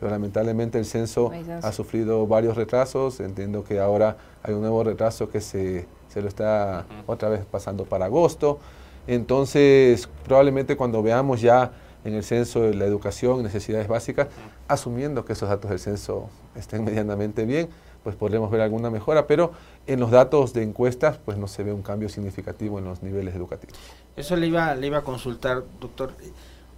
Pero 0.00 0.10
lamentablemente 0.10 0.78
el 0.78 0.84
censo 0.84 1.30
ha 1.62 1.72
sufrido 1.72 2.26
varios 2.26 2.56
retrasos. 2.56 3.20
Entiendo 3.20 3.64
que 3.64 3.78
ahora 3.78 4.18
hay 4.42 4.52
un 4.52 4.60
nuevo 4.60 4.84
retraso 4.84 5.30
que 5.30 5.40
se, 5.40 5.86
se 6.08 6.20
lo 6.20 6.28
está 6.28 6.84
otra 7.06 7.30
vez 7.30 7.44
pasando 7.50 7.84
para 7.84 8.06
agosto. 8.06 8.58
Entonces, 9.06 10.08
probablemente 10.24 10.76
cuando 10.76 11.02
veamos 11.02 11.40
ya 11.40 11.72
en 12.06 12.14
el 12.14 12.22
censo 12.22 12.62
de 12.62 12.74
la 12.74 12.84
educación, 12.84 13.42
necesidades 13.42 13.88
básicas, 13.88 14.28
asumiendo 14.68 15.24
que 15.24 15.32
esos 15.32 15.48
datos 15.48 15.70
del 15.70 15.80
censo 15.80 16.30
estén 16.54 16.84
medianamente 16.84 17.44
bien, 17.44 17.68
pues 18.04 18.14
podremos 18.14 18.50
ver 18.50 18.60
alguna 18.60 18.88
mejora, 18.88 19.26
pero 19.26 19.52
en 19.88 19.98
los 19.98 20.12
datos 20.12 20.52
de 20.52 20.62
encuestas 20.62 21.18
pues 21.24 21.36
no 21.36 21.48
se 21.48 21.64
ve 21.64 21.72
un 21.72 21.82
cambio 21.82 22.08
significativo 22.08 22.78
en 22.78 22.84
los 22.84 23.02
niveles 23.02 23.34
educativos. 23.34 23.76
Eso 24.14 24.36
le 24.36 24.46
iba, 24.46 24.74
le 24.76 24.86
iba 24.86 24.98
a 24.98 25.02
consultar, 25.02 25.64
doctor. 25.80 26.12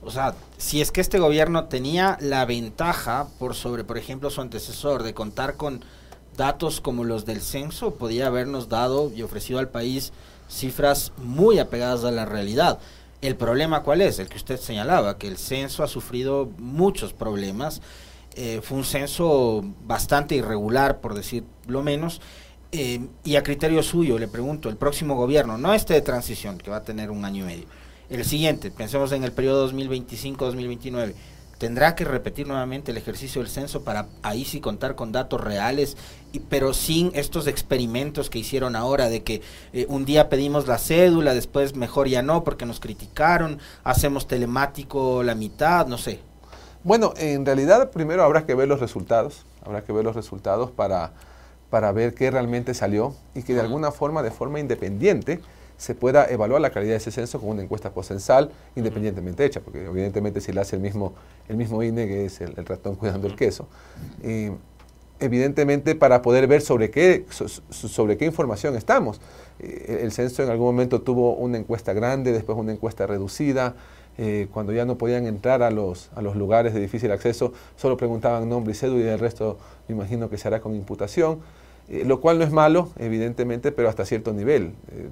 O 0.03 0.11
sea, 0.11 0.35
si 0.57 0.81
es 0.81 0.91
que 0.91 1.03
este 1.03 1.19
gobierno 1.19 1.67
tenía 1.67 2.17
la 2.21 2.47
ventaja 2.47 3.29
por 3.39 3.55
sobre, 3.55 3.85
por 3.85 3.99
ejemplo, 3.99 4.31
su 4.31 4.41
antecesor 4.41 5.03
de 5.03 5.13
contar 5.13 5.57
con 5.57 5.85
datos 6.39 6.81
como 6.81 7.05
los 7.05 7.27
del 7.27 7.43
censo 7.43 7.95
podía 7.95 8.29
habernos 8.29 8.69
dado 8.69 9.13
y 9.15 9.23
ofrecido 9.23 9.59
al 9.59 9.69
país 9.69 10.13
cifras 10.49 11.13
muy 11.19 11.59
apegadas 11.59 12.05
a 12.05 12.11
la 12.11 12.25
realidad. 12.25 12.79
El 13.21 13.37
problema 13.37 13.83
cuál 13.83 14.01
es? 14.01 14.19
El 14.19 14.29
que 14.29 14.37
usted 14.37 14.59
señalaba, 14.59 15.19
que 15.19 15.27
el 15.27 15.39
censo 15.39 15.83
ha 15.83 15.89
sufrido 15.89 16.51
muchos 16.59 17.13
problemas. 17.13 17.83
Eh, 18.37 18.61
fue 18.63 18.79
un 18.79 18.85
censo 18.85 19.65
bastante 19.85 20.37
irregular, 20.37 21.01
por 21.01 21.15
decir 21.15 21.45
lo 21.67 21.83
menos. 21.83 22.21
Eh, 22.71 23.01
y 23.25 23.37
a 23.37 23.43
criterio 23.43 23.83
suyo, 23.83 24.19
le 24.19 24.29
pregunto, 24.29 24.69
el 24.69 24.77
próximo 24.77 25.17
gobierno, 25.17 25.57
no 25.57 25.73
este 25.73 25.95
de 25.95 26.03
transición, 26.03 26.59
que 26.59 26.71
va 26.71 26.77
a 26.77 26.83
tener 26.83 27.11
un 27.11 27.25
año 27.25 27.45
y 27.45 27.47
medio, 27.47 27.67
el 28.11 28.25
siguiente, 28.25 28.71
pensemos 28.71 29.11
en 29.13 29.25
el 29.25 29.33
periodo 29.33 29.71
2025-2029, 29.73 31.15
tendrá 31.59 31.95
que 31.95 32.05
repetir 32.05 32.47
nuevamente 32.47 32.93
el 32.93 32.97
ejercicio 32.97 33.43
del 33.43 33.51
censo 33.51 33.83
para 33.83 34.07
ahí 34.23 34.45
sí 34.45 34.61
contar 34.61 34.95
con 34.95 35.13
datos 35.13 35.41
reales, 35.41 35.97
y, 36.33 36.39
pero 36.39 36.73
sin 36.73 37.11
estos 37.15 37.47
experimentos 37.47 38.31
que 38.31 38.39
hicieron 38.39 38.77
ahora 38.77 39.09
de 39.09 39.23
que 39.23 39.43
eh, 39.73 39.87
un 39.89 40.05
día 40.05 40.29
pedimos 40.29 40.67
la 40.67 40.79
cédula, 40.79 41.35
después 41.35 41.75
mejor 41.75 42.09
ya 42.09 42.23
no 42.23 42.45
porque 42.45 42.65
nos 42.65 42.81
criticaron, 42.81 43.59
hacemos 43.85 44.29
telemático 44.29 45.23
la 45.23 45.35
mitad, 45.35 45.87
no 45.87 45.99
sé. 45.99 46.21
Bueno, 46.85 47.13
en 47.17 47.45
realidad 47.45 47.91
primero 47.91 48.23
habrá 48.23 48.47
que 48.47 48.55
ver 48.55 48.69
los 48.69 48.81
resultados, 48.81 49.45
habrá 49.65 49.83
que 49.83 49.93
ver 49.93 50.05
los 50.05 50.15
resultados 50.15 50.71
para, 50.71 51.13
para 51.71 51.91
ver 51.93 52.15
qué 52.15 52.31
realmente 52.31 52.73
salió 52.73 53.15
y 53.35 53.43
que 53.43 53.55
de 53.55 53.61
alguna 53.61 53.91
forma, 53.91 54.23
de 54.23 54.31
forma 54.31 54.61
independiente, 54.61 55.41
se 55.79 55.95
pueda 55.95 56.29
evaluar 56.29 56.61
la 56.61 56.71
calidad 56.71 56.93
de 56.93 56.99
ese 56.99 57.11
censo 57.11 57.41
con 57.41 57.49
una 57.49 57.63
encuesta 57.63 57.91
poscensal 57.91 58.51
independientemente 58.77 59.45
hecha, 59.47 59.61
porque 59.61 59.87
evidentemente 59.87 60.43
si 60.43 60.53
la 60.53 60.61
hace 60.61 60.77
el 60.77 60.83
mismo, 60.83 61.15
el 61.49 61.57
mismo 61.57 61.83
INE, 61.83 62.07
que 62.07 62.27
es 62.27 62.43
el, 62.43 62.55
ratón 62.67 62.97
cuidando 62.97 63.27
el 63.27 63.37
queso, 63.37 63.67
evidentemente 65.21 65.95
para 65.95 66.23
poder 66.23 66.47
ver 66.47 66.61
sobre 66.61 66.91
qué, 66.91 67.25
sobre 67.71 68.17
qué 68.17 68.25
información 68.25 68.77
estamos. 68.77 69.21
Eh, 69.61 70.01
el 70.03 70.13
censo 70.13 70.43
en 70.43 70.51
algún 70.51 70.67
momento 70.67 71.01
tuvo 71.01 71.35
una 71.35 71.59
encuesta 71.59 71.93
grande, 71.93 72.33
después 72.33 72.57
una 72.59 72.73
encuesta 72.73 73.07
reducida, 73.07 73.75
eh, 74.17 74.49
cuando 74.53 74.73
ya 74.73 74.85
no 74.85 74.99
podían 74.99 75.27
entrar 75.27 75.63
a 75.63 75.71
los, 75.71 76.11
a 76.15 76.23
los 76.23 76.37
lugares 76.37 76.75
de 76.75 76.81
difícil 76.81 77.13
acceso, 77.13 77.53
solo 77.77 77.97
preguntaban 77.97 78.49
nombre 78.49 78.73
y 78.73 78.75
cédula 78.75 79.05
y 79.05 79.09
el 79.09 79.19
resto 79.19 79.59
me 79.87 79.95
imagino 79.95 80.29
que 80.29 80.39
se 80.39 80.49
hará 80.49 80.61
con 80.61 80.75
imputación. 80.75 81.41
Eh, 81.91 82.05
lo 82.05 82.21
cual 82.21 82.39
no 82.39 82.45
es 82.45 82.53
malo, 82.53 82.91
evidentemente, 82.99 83.73
pero 83.73 83.89
hasta 83.89 84.05
cierto 84.05 84.33
nivel. 84.33 84.75
Eh, 84.93 85.09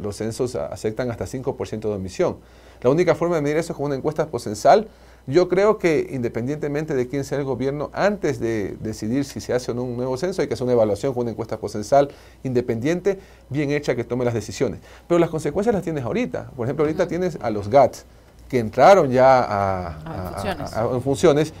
los 0.00 0.16
censos 0.16 0.54
aceptan 0.54 1.10
hasta 1.10 1.26
5% 1.26 1.80
de 1.80 1.94
omisión. 1.94 2.36
La 2.80 2.90
única 2.90 3.14
forma 3.14 3.36
de 3.36 3.42
medir 3.42 3.56
eso 3.56 3.72
es 3.72 3.76
con 3.76 3.86
una 3.86 3.96
encuesta 3.96 4.26
poscensal. 4.28 4.88
Yo 5.26 5.48
creo 5.48 5.78
que 5.78 6.08
independientemente 6.10 6.94
de 6.94 7.06
quién 7.06 7.24
sea 7.24 7.38
el 7.38 7.44
gobierno, 7.44 7.90
antes 7.92 8.40
de 8.40 8.76
decidir 8.80 9.24
si 9.24 9.40
se 9.40 9.52
hace 9.52 9.70
o 9.70 9.74
no 9.74 9.84
un 9.84 9.96
nuevo 9.96 10.16
censo, 10.16 10.42
hay 10.42 10.48
que 10.48 10.54
hacer 10.54 10.64
una 10.64 10.72
evaluación 10.72 11.12
con 11.12 11.22
una 11.22 11.30
encuesta 11.30 11.58
poscensal 11.58 12.08
independiente, 12.42 13.18
bien 13.48 13.70
hecha, 13.70 13.94
que 13.94 14.02
tome 14.02 14.24
las 14.24 14.34
decisiones. 14.34 14.80
Pero 15.06 15.20
las 15.20 15.30
consecuencias 15.30 15.74
las 15.74 15.84
tienes 15.84 16.04
ahorita. 16.04 16.50
Por 16.56 16.66
ejemplo, 16.66 16.84
ahorita 16.84 17.06
tienes 17.06 17.38
a 17.40 17.50
los 17.50 17.68
GATS, 17.68 18.04
que 18.48 18.58
entraron 18.58 19.10
ya 19.10 19.46
a, 19.48 20.92
en 20.92 21.02
funciones 21.02 21.52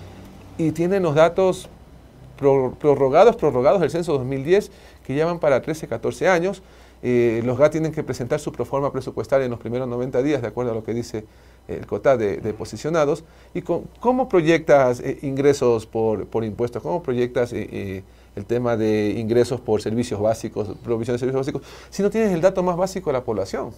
y 0.58 0.72
tienen 0.72 1.02
los 1.02 1.14
datos 1.14 1.68
prorrogados, 2.42 3.36
prorrogados 3.36 3.80
del 3.80 3.90
censo 3.90 4.12
2010, 4.12 4.70
que 5.06 5.14
llevan 5.14 5.38
para 5.38 5.62
13, 5.62 5.88
14 5.88 6.28
años. 6.28 6.62
Eh, 7.02 7.42
los 7.44 7.58
GAT 7.58 7.72
tienen 7.72 7.92
que 7.92 8.04
presentar 8.04 8.38
su 8.38 8.52
proforma 8.52 8.92
presupuestaria 8.92 9.44
en 9.44 9.50
los 9.50 9.58
primeros 9.58 9.88
90 9.88 10.22
días, 10.22 10.40
de 10.40 10.48
acuerdo 10.48 10.70
a 10.70 10.74
lo 10.74 10.84
que 10.84 10.94
dice 10.94 11.24
el 11.66 11.86
COTA 11.86 12.16
de, 12.16 12.54
posicionados. 12.54 13.24
¿Y 13.54 13.62
cómo 13.62 14.28
proyectas 14.28 15.00
eh, 15.00 15.18
ingresos 15.22 15.86
por, 15.86 16.26
por, 16.26 16.44
impuestos? 16.44 16.82
¿Cómo 16.82 17.02
proyectas 17.02 17.52
eh, 17.52 18.04
el 18.36 18.46
tema 18.46 18.76
de 18.76 19.14
ingresos 19.18 19.60
por 19.60 19.82
servicios 19.82 20.20
básicos, 20.20 20.68
provisión 20.84 21.16
de 21.16 21.18
servicios 21.18 21.46
básicos, 21.46 21.62
si 21.90 22.02
no 22.02 22.10
tienes 22.10 22.32
el 22.32 22.40
dato 22.40 22.62
más 22.62 22.76
básico 22.76 23.10
de 23.10 23.14
la 23.14 23.24
población? 23.24 23.70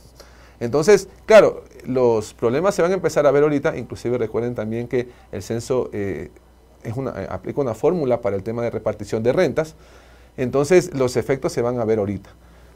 Entonces, 0.60 1.08
claro, 1.26 1.64
los 1.84 2.32
problemas 2.34 2.74
se 2.74 2.82
van 2.82 2.92
a 2.92 2.94
empezar 2.94 3.26
a 3.26 3.30
ver 3.30 3.42
ahorita, 3.42 3.76
inclusive 3.76 4.18
recuerden 4.18 4.54
también 4.54 4.86
que 4.86 5.08
el 5.32 5.42
censo 5.42 5.90
es 6.84 6.96
una, 6.96 7.10
eh, 7.22 7.26
aplica 7.28 7.60
una 7.60 7.74
fórmula 7.74 8.20
para 8.20 8.36
el 8.36 8.42
tema 8.42 8.62
de 8.62 8.70
repartición 8.70 9.22
de 9.22 9.32
rentas, 9.32 9.74
entonces 10.36 10.94
los 10.94 11.16
efectos 11.16 11.52
se 11.52 11.62
van 11.62 11.78
a 11.78 11.84
ver 11.84 11.98
ahorita. 11.98 12.30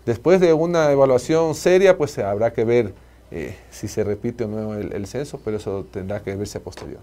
Después 0.06 0.40
de 0.40 0.52
una 0.52 0.90
evaluación 0.90 1.54
seria, 1.54 1.98
pues 1.98 2.18
habrá 2.18 2.52
que 2.52 2.64
ver 2.64 2.94
eh, 3.30 3.54
si 3.70 3.88
se 3.88 4.04
repite 4.04 4.44
o 4.44 4.48
no 4.48 4.74
el, 4.74 5.06
censo, 5.06 5.38
pero 5.44 5.58
eso 5.58 5.84
tendrá 5.90 6.22
que 6.22 6.34
verse 6.34 6.58
a 6.58 6.60
posterior. 6.62 7.00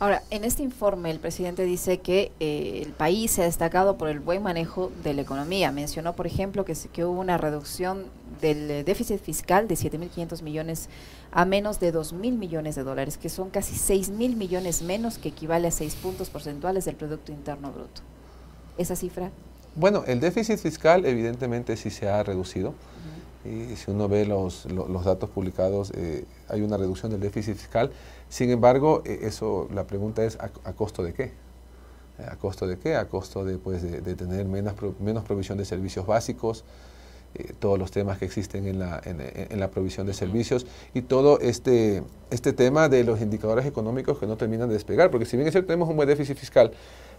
Ahora, 0.00 0.22
en 0.30 0.44
este 0.44 0.62
informe 0.62 1.10
el 1.10 1.18
presidente 1.18 1.64
dice 1.64 1.98
que 1.98 2.30
eh, 2.38 2.82
el 2.84 2.92
país 2.92 3.32
se 3.32 3.42
ha 3.42 3.44
destacado 3.44 3.98
por 3.98 4.08
el 4.08 4.20
buen 4.20 4.42
manejo 4.42 4.92
de 5.02 5.12
la 5.12 5.22
economía. 5.22 5.72
Mencionó, 5.72 6.14
por 6.14 6.26
ejemplo, 6.26 6.64
que, 6.64 6.74
que 6.92 7.04
hubo 7.04 7.20
una 7.20 7.36
reducción 7.36 8.06
del 8.40 8.84
déficit 8.84 9.20
fiscal 9.20 9.66
de 9.66 9.74
7.500 9.74 10.42
millones 10.42 10.88
a 11.32 11.44
menos 11.44 11.80
de 11.80 11.92
2.000 11.92 12.38
millones 12.38 12.74
de 12.74 12.84
dólares, 12.84 13.18
que 13.18 13.28
son 13.28 13.50
casi 13.50 13.74
6.000 13.74 14.36
millones 14.36 14.82
menos, 14.82 15.18
que 15.18 15.28
equivale 15.28 15.68
a 15.68 15.70
6 15.70 15.94
puntos 15.96 16.30
porcentuales 16.30 16.84
del 16.84 16.96
Producto 16.96 17.32
Interno 17.32 17.70
Bruto. 17.72 18.02
¿Esa 18.78 18.96
cifra? 18.96 19.30
Bueno, 19.74 20.04
el 20.06 20.20
déficit 20.20 20.58
fiscal 20.58 21.04
evidentemente 21.04 21.76
sí 21.76 21.90
se 21.90 22.08
ha 22.08 22.22
reducido. 22.22 22.74
Y 23.44 23.76
si 23.76 23.90
uno 23.90 24.08
ve 24.08 24.26
los, 24.26 24.66
los, 24.66 25.04
datos 25.04 25.30
publicados, 25.30 25.92
eh, 25.94 26.24
hay 26.48 26.60
una 26.62 26.76
reducción 26.76 27.10
del 27.10 27.20
déficit 27.20 27.56
fiscal. 27.56 27.90
Sin 28.28 28.50
embargo, 28.50 29.02
eh, 29.06 29.20
eso, 29.22 29.68
la 29.72 29.84
pregunta 29.86 30.24
es, 30.24 30.36
¿a, 30.40 30.72
costo 30.72 31.02
de 31.02 31.14
qué? 31.14 31.32
¿A 32.18 32.36
costo 32.36 32.66
de 32.66 32.78
qué? 32.78 32.96
A 32.96 33.08
costo 33.08 33.44
de, 33.44 33.56
pues, 33.58 33.82
de, 33.82 34.14
tener 34.16 34.46
menos, 34.46 34.74
menos 35.00 35.24
provisión 35.24 35.56
de 35.56 35.64
servicios 35.64 36.06
básicos, 36.06 36.64
eh, 37.34 37.52
todos 37.58 37.78
los 37.78 37.90
temas 37.90 38.18
que 38.18 38.24
existen 38.24 38.66
en 38.66 38.78
la, 38.78 39.00
en, 39.04 39.60
la 39.60 39.70
provisión 39.70 40.06
de 40.06 40.14
servicios 40.14 40.66
y 40.94 41.02
todo 41.02 41.40
este, 41.40 42.02
este 42.30 42.52
tema 42.52 42.88
de 42.88 43.04
los 43.04 43.20
indicadores 43.20 43.66
económicos 43.66 44.18
que 44.18 44.26
no 44.26 44.36
terminan 44.36 44.68
de 44.68 44.74
despegar, 44.74 45.10
porque 45.10 45.26
si 45.26 45.36
bien 45.36 45.46
es 45.46 45.52
cierto 45.52 45.68
tenemos 45.68 45.88
un 45.88 45.96
buen 45.96 46.08
déficit 46.08 46.36
fiscal, 46.36 46.72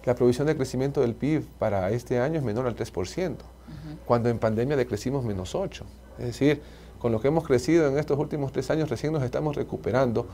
la 0.05 0.15
provisión 0.15 0.47
de 0.47 0.55
crecimiento 0.55 1.01
del 1.01 1.13
PIB 1.13 1.45
para 1.59 1.91
este 1.91 2.19
año 2.19 2.39
es 2.39 2.43
menor 2.43 2.65
al 2.65 2.75
3%, 2.75 3.35
cuando 4.05 4.29
en 4.29 4.39
pandemia 4.39 4.75
decrecimos 4.75 5.23
menos 5.23 5.53
8%. 5.53 5.83
Es 6.17 6.25
decir, 6.25 6.61
con 6.99 7.11
lo 7.11 7.21
que 7.21 7.29
hemos 7.29 7.45
crecido 7.45 7.87
en 7.87 7.97
estos 7.97 8.19
últimos 8.19 8.51
tres 8.51 8.69
años 8.71 8.89
recién 8.89 9.13
nos 9.13 9.23
estamos 9.23 9.55
recuperando 9.55 10.27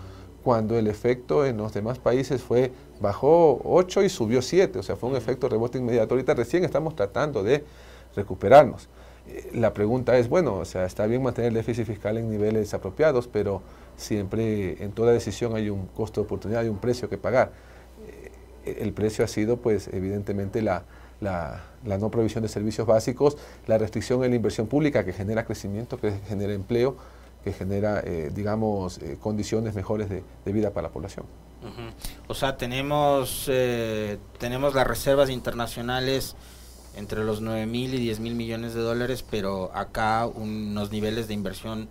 cuando 0.43 0.77
el 0.77 0.87
efecto 0.87 1.45
en 1.45 1.57
los 1.57 1.73
demás 1.73 1.99
países 1.99 2.41
fue 2.41 2.71
bajó 2.99 3.61
8 3.63 4.03
y 4.03 4.09
subió 4.09 4.41
7, 4.41 4.79
o 4.79 4.83
sea, 4.83 4.95
fue 4.95 5.09
un 5.09 5.15
efecto 5.15 5.49
rebote 5.49 5.77
inmediato. 5.77 6.13
Ahorita 6.13 6.33
recién 6.33 6.63
estamos 6.63 6.95
tratando 6.95 7.43
de 7.43 7.63
recuperarnos. 8.15 8.87
Eh, 9.27 9.51
la 9.53 9.73
pregunta 9.73 10.17
es, 10.17 10.29
bueno, 10.29 10.55
o 10.55 10.65
sea, 10.65 10.85
está 10.85 11.05
bien 11.07 11.23
mantener 11.23 11.49
el 11.49 11.55
déficit 11.55 11.85
fiscal 11.85 12.17
en 12.17 12.29
niveles 12.29 12.73
apropiados, 12.73 13.27
pero 13.27 13.61
siempre 13.97 14.83
en 14.83 14.91
toda 14.91 15.11
decisión 15.13 15.55
hay 15.55 15.69
un 15.69 15.87
costo 15.87 16.21
de 16.21 16.25
oportunidad, 16.25 16.61
hay 16.61 16.69
un 16.69 16.77
precio 16.77 17.09
que 17.09 17.17
pagar. 17.17 17.51
Eh, 18.65 18.77
el 18.81 18.93
precio 18.93 19.25
ha 19.25 19.27
sido, 19.27 19.57
pues, 19.57 19.89
evidentemente 19.91 20.61
la, 20.61 20.83
la, 21.21 21.63
no 21.83 22.11
provisión 22.11 22.43
de 22.43 22.49
servicios 22.49 22.85
básicos, 22.85 23.37
la 23.67 23.77
restricción 23.77 24.23
en 24.23 24.31
la 24.31 24.35
inversión 24.35 24.67
pública 24.67 25.03
que 25.05 25.13
genera 25.13 25.45
crecimiento, 25.45 25.97
que 25.97 26.11
genera 26.27 26.53
empleo, 26.53 26.95
que 27.43 27.53
genera, 27.53 28.01
eh, 28.03 28.31
digamos, 28.33 28.99
condiciones 29.19 29.75
mejores 29.75 30.09
de, 30.09 30.23
vida 30.51 30.71
para 30.71 30.87
la 30.87 30.93
población. 30.93 31.25
O 32.27 32.33
sea, 32.35 32.57
tenemos, 32.57 33.49
tenemos 34.39 34.75
las 34.75 34.85
reservas 34.85 35.29
internacionales 35.31 36.35
entre 36.95 37.23
los 37.23 37.41
9 37.41 37.65
mil 37.65 37.93
y 37.93 37.99
10 37.99 38.19
mil 38.19 38.35
millones 38.35 38.73
de 38.73 38.81
dólares, 38.81 39.23
pero 39.29 39.71
acá 39.73 40.27
unos 40.27 40.91
niveles 40.91 41.27
de 41.27 41.33
inversión 41.33 41.89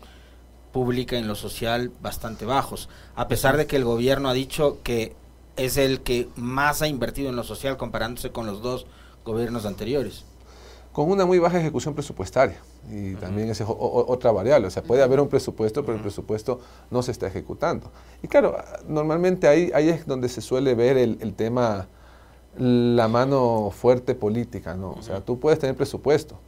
pública 0.72 1.16
en 1.16 1.28
lo 1.28 1.36
social 1.36 1.92
bastante 2.02 2.44
bajos, 2.44 2.88
a 3.14 3.28
pesar 3.28 3.56
de 3.56 3.66
que 3.66 3.76
el 3.76 3.84
gobierno 3.84 4.28
ha 4.28 4.32
dicho 4.32 4.78
que 4.82 5.14
es 5.56 5.76
el 5.76 6.00
que 6.00 6.28
más 6.34 6.82
ha 6.82 6.88
invertido 6.88 7.28
en 7.28 7.36
lo 7.36 7.44
social 7.44 7.76
comparándose 7.76 8.32
con 8.32 8.46
los 8.46 8.60
dos 8.60 8.86
gobiernos 9.24 9.66
anteriores. 9.66 10.24
Con 10.92 11.10
una 11.10 11.26
muy 11.26 11.38
baja 11.38 11.60
ejecución 11.60 11.94
presupuestaria 11.94 12.60
y 12.90 13.14
también 13.14 13.50
esa 13.50 13.64
es 13.64 13.70
otra 13.70 14.30
variable, 14.32 14.66
o 14.66 14.70
sea, 14.70 14.82
puede 14.82 15.02
haber 15.02 15.20
un 15.20 15.28
presupuesto, 15.28 15.84
pero 15.84 15.96
el 15.96 16.02
presupuesto 16.02 16.60
no 16.90 17.02
se 17.02 17.12
está 17.12 17.26
ejecutando. 17.26 17.90
Y 18.22 18.28
claro, 18.28 18.56
normalmente 18.86 19.48
ahí, 19.48 19.70
ahí 19.74 19.88
es 19.88 20.06
donde 20.06 20.28
se 20.28 20.40
suele 20.40 20.74
ver 20.74 20.96
el, 20.96 21.18
el 21.20 21.34
tema 21.34 21.88
la 22.58 23.08
mano 23.08 23.70
fuerte 23.70 24.14
política, 24.14 24.74
¿no? 24.74 24.92
O 24.92 25.02
sea, 25.02 25.20
tú 25.20 25.38
puedes 25.40 25.58
tener 25.58 25.76
presupuesto, 25.76 26.38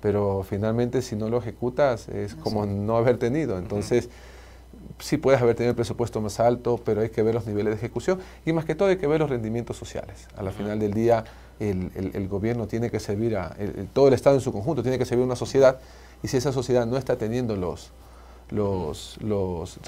pero 0.00 0.44
finalmente 0.48 1.02
si 1.02 1.16
no 1.16 1.28
lo 1.28 1.38
ejecutas 1.38 2.08
es 2.08 2.34
como 2.34 2.66
no 2.66 2.96
haber 2.96 3.18
tenido. 3.18 3.58
Entonces, 3.58 4.08
sí 4.98 5.16
puedes 5.16 5.40
haber 5.40 5.54
tenido 5.54 5.70
el 5.70 5.76
presupuesto 5.76 6.20
más 6.20 6.40
alto, 6.40 6.80
pero 6.84 7.00
hay 7.00 7.10
que 7.10 7.22
ver 7.22 7.34
los 7.34 7.46
niveles 7.46 7.72
de 7.72 7.76
ejecución 7.76 8.18
y 8.44 8.52
más 8.52 8.64
que 8.64 8.74
todo 8.74 8.88
hay 8.88 8.96
que 8.96 9.06
ver 9.06 9.20
los 9.20 9.30
rendimientos 9.30 9.76
sociales. 9.76 10.28
A 10.36 10.42
la 10.42 10.50
final 10.50 10.78
del 10.78 10.92
día, 10.92 11.24
el, 11.60 12.28
gobierno 12.28 12.66
tiene 12.66 12.90
que 12.90 13.00
servir 13.00 13.36
a, 13.36 13.56
todo 13.92 14.08
el 14.08 14.14
Estado 14.14 14.36
en 14.36 14.42
su 14.42 14.52
conjunto 14.52 14.82
tiene 14.82 14.98
que 14.98 15.04
servir 15.04 15.22
a 15.22 15.26
una 15.26 15.36
sociedad 15.36 15.78
y 16.22 16.28
si 16.28 16.36
esa 16.36 16.52
sociedad 16.52 16.86
no 16.86 16.96
está 16.96 17.16
teniendo 17.16 17.56
los, 17.56 17.90
los, 18.50 19.18
los, 19.20 19.78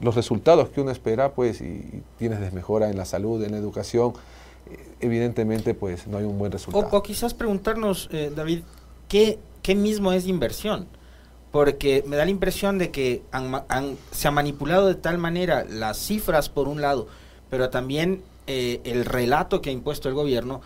los 0.00 0.14
resultados 0.14 0.68
que 0.70 0.80
uno 0.80 0.90
espera, 0.90 1.32
pues 1.32 1.60
y 1.60 2.02
tienes 2.18 2.40
desmejora 2.40 2.90
en 2.90 2.96
la 2.96 3.04
salud, 3.04 3.42
en 3.42 3.52
la 3.52 3.58
educación, 3.58 4.12
evidentemente 5.00 5.74
pues 5.74 6.06
no 6.06 6.18
hay 6.18 6.24
un 6.24 6.38
buen 6.38 6.52
resultado. 6.52 6.88
O, 6.90 7.02
quizás 7.02 7.34
preguntarnos, 7.34 8.08
eh, 8.12 8.32
David, 8.34 8.60
¿qué, 9.08 9.38
¿qué 9.62 9.74
mismo 9.74 10.12
es 10.12 10.26
inversión? 10.26 10.86
Porque 11.52 12.04
me 12.06 12.16
da 12.16 12.24
la 12.24 12.30
impresión 12.30 12.78
de 12.78 12.90
que 12.90 13.22
se 14.10 14.28
ha 14.28 14.30
manipulado 14.30 14.88
de 14.88 14.94
tal 14.94 15.18
manera 15.18 15.64
las 15.64 15.98
cifras 15.98 16.48
por 16.48 16.68
un 16.68 16.80
lado, 16.80 17.08
pero 17.50 17.70
también 17.70 18.22
eh, 18.46 18.80
el 18.84 19.04
relato 19.04 19.62
que 19.62 19.70
ha 19.70 19.72
impuesto 19.72 20.08
el 20.08 20.14
gobierno, 20.14 20.60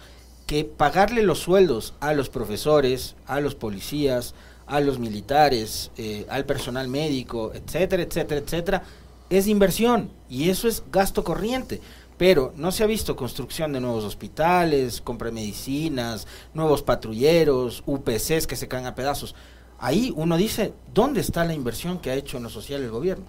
que 0.47 0.65
pagarle 0.65 1.23
los 1.23 1.39
sueldos 1.39 1.95
a 2.01 2.13
los 2.13 2.29
profesores, 2.29 3.15
a 3.27 3.41
los 3.41 3.55
policías, 3.55 4.35
a 4.67 4.81
los 4.81 4.99
militares, 4.99 5.91
eh, 5.97 6.27
al 6.29 6.45
personal 6.45 6.89
médico, 6.89 7.53
etcétera, 7.55 8.03
etcétera, 8.03 8.41
etcétera, 8.41 8.83
es 9.29 9.47
inversión 9.47 10.11
y 10.29 10.51
eso 10.51 10.67
es 10.67 10.83
gasto 10.91 11.23
corriente. 11.23 11.81
Pero 12.21 12.53
no 12.55 12.71
se 12.71 12.85
ha 12.85 12.87
visto 12.87 13.17
construcción 13.17 13.73
de 13.73 13.81
nuevos 13.81 14.05
hospitales, 14.05 15.01
compra 15.01 15.29
de 15.29 15.33
medicinas, 15.33 16.27
nuevos 16.53 16.83
patrulleros, 16.83 17.83
UPCs 17.87 18.47
que 18.47 18.57
se 18.57 18.69
caen 18.69 18.85
a 18.85 18.95
pedazos. 18.95 19.35
Ahí 19.79 20.13
uno 20.15 20.37
dice, 20.37 20.75
¿dónde 20.93 21.23
está 21.23 21.47
la 21.47 21.55
inversión 21.55 21.99
que 21.99 22.11
ha 22.11 22.15
hecho 22.15 22.37
en 22.37 22.43
lo 22.43 22.51
social 22.51 22.83
el 22.83 22.91
gobierno? 22.91 23.25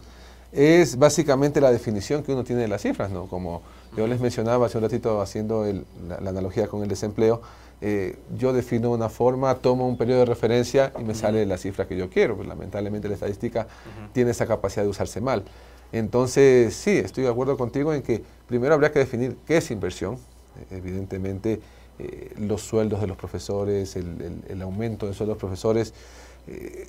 Es 0.51 0.97
básicamente 0.97 1.61
la 1.61 1.71
definición 1.71 2.21
que 2.21 2.33
uno 2.33 2.43
tiene 2.43 2.63
de 2.63 2.67
las 2.67 2.81
cifras, 2.81 3.11
¿no? 3.11 3.27
Como 3.27 3.61
yo 3.95 4.07
les 4.07 4.19
mencionaba 4.19 4.65
hace 4.65 4.77
un 4.77 4.83
ratito 4.83 5.21
haciendo 5.21 5.65
la, 6.09 6.29
analogía 6.29 6.67
con 6.67 6.83
el 6.83 6.89
desempleo, 6.89 7.41
eh, 7.79 8.19
yo 8.37 8.51
defino 8.51 8.91
una 8.91 9.07
forma, 9.07 9.55
tomo 9.55 9.87
un 9.87 9.95
periodo 9.95 10.19
de 10.19 10.25
referencia 10.25 10.91
y 10.99 11.03
me 11.05 11.15
sale 11.15 11.45
la 11.45 11.57
cifra 11.57 11.87
que 11.87 11.95
yo 11.95 12.09
quiero. 12.09 12.35
Pues, 12.35 12.45
lamentablemente 12.45 13.07
la 13.07 13.13
estadística 13.13 13.67
tiene 14.11 14.31
esa 14.31 14.45
capacidad 14.47 14.83
de 14.83 14.89
usarse 14.89 15.21
mal. 15.21 15.45
Entonces, 15.91 16.73
sí, 16.73 16.97
estoy 16.97 17.23
de 17.23 17.29
acuerdo 17.29 17.57
contigo 17.57 17.93
en 17.93 18.01
que 18.01 18.23
primero 18.47 18.73
habría 18.73 18.91
que 18.91 18.99
definir 18.99 19.37
qué 19.45 19.57
es 19.57 19.71
inversión. 19.71 20.17
Evidentemente, 20.69 21.59
eh, 21.99 22.33
los 22.39 22.61
sueldos 22.61 23.01
de 23.01 23.07
los 23.07 23.17
profesores, 23.17 23.95
el, 23.95 24.61
aumento 24.61 25.07
de 25.07 25.13
sueldos 25.13 25.19
de 25.19 25.33
los 25.33 25.37
profesores, 25.37 25.93
eh, 26.47 26.87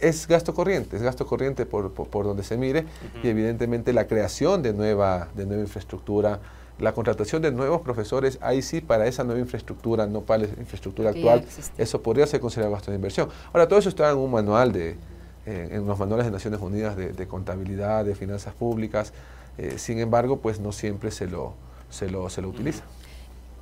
es, 0.00 0.26
gasto 0.26 0.52
corriente, 0.52 0.96
es 0.96 1.02
gasto 1.02 1.26
corriente 1.26 1.64
por, 1.64 1.92
donde 2.10 2.42
se 2.42 2.56
mire 2.56 2.84
y 3.22 3.28
evidentemente 3.28 3.92
la 3.92 4.06
creación 4.06 4.62
de 4.62 4.72
nueva, 4.72 5.28
de 5.34 5.46
nueva 5.46 5.62
infraestructura, 5.62 6.40
la 6.80 6.92
contratación 6.92 7.40
de 7.40 7.52
nuevos 7.52 7.82
profesores, 7.82 8.38
ahí 8.42 8.62
sí 8.62 8.80
para 8.80 9.06
esa 9.06 9.22
nueva 9.22 9.40
infraestructura, 9.40 10.06
no 10.06 10.22
para 10.22 10.44
la 10.44 10.48
infraestructura 10.58 11.10
actual, 11.10 11.44
eso 11.78 12.02
podría 12.02 12.26
ser 12.26 12.40
considerado 12.40 12.72
gasto 12.74 12.90
de 12.90 12.96
inversión. 12.96 13.28
Ahora, 13.52 13.68
todo 13.68 13.78
eso 13.78 13.88
está 13.88 14.10
en 14.10 14.18
un 14.18 14.30
manual 14.32 14.72
de, 14.72 14.96
eh, 15.46 15.68
en 15.72 15.86
los 15.86 15.98
manuales 15.98 16.26
de 16.26 16.32
Naciones 16.32 16.60
Unidas 16.60 16.96
de, 16.96 17.26
contabilidad, 17.26 18.04
de 18.04 18.14
finanzas 18.14 18.54
públicas. 18.54 19.12
Eh, 19.58 19.74
sin 19.78 19.98
embargo, 19.98 20.38
pues 20.38 20.60
no 20.60 20.72
siempre 20.72 21.10
se 21.10 21.26
lo, 21.26 21.54
se 21.90 22.10
lo, 22.10 22.30
se 22.30 22.42
lo 22.42 22.48
utiliza. 22.48 22.84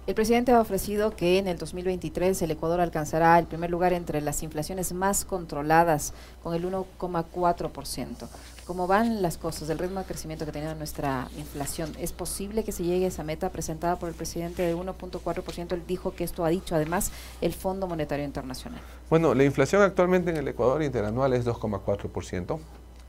El 0.06 0.14
presidente 0.14 0.50
ha 0.50 0.60
ofrecido 0.60 1.14
que 1.14 1.38
en 1.38 1.46
el 1.46 1.58
2023 1.58 2.40
el 2.42 2.50
Ecuador 2.50 2.80
alcanzará 2.80 3.38
el 3.38 3.46
primer 3.46 3.70
lugar 3.70 3.92
entre 3.92 4.20
las 4.22 4.42
inflaciones 4.42 4.92
más 4.92 5.26
controladas, 5.26 6.14
con 6.42 6.54
el 6.54 6.64
1,4%. 6.64 8.28
¿Cómo 8.66 8.86
van 8.86 9.20
las 9.20 9.36
cosas 9.36 9.68
del 9.68 9.78
ritmo 9.78 10.00
de 10.00 10.06
crecimiento 10.06 10.46
que 10.46 10.52
tiene 10.52 10.74
nuestra 10.74 11.28
inflación? 11.36 11.92
¿Es 12.00 12.12
posible 12.12 12.64
que 12.64 12.72
se 12.72 12.82
llegue 12.82 13.04
a 13.04 13.08
esa 13.08 13.24
meta 13.24 13.50
presentada 13.50 13.96
por 13.96 14.08
el 14.08 14.14
presidente 14.14 14.62
de 14.62 14.74
1.4%? 14.74 15.72
Él 15.72 15.82
dijo 15.86 16.14
que 16.14 16.24
esto 16.24 16.44
ha 16.44 16.48
dicho 16.48 16.74
además 16.74 17.12
el 17.42 17.52
Fondo 17.52 17.86
Monetario 17.86 18.24
Internacional. 18.24 18.80
Bueno, 19.10 19.34
la 19.34 19.44
inflación 19.44 19.82
actualmente 19.82 20.30
en 20.30 20.38
el 20.38 20.48
Ecuador 20.48 20.82
interanual 20.82 21.34
es 21.34 21.44
2,4%. 21.46 22.58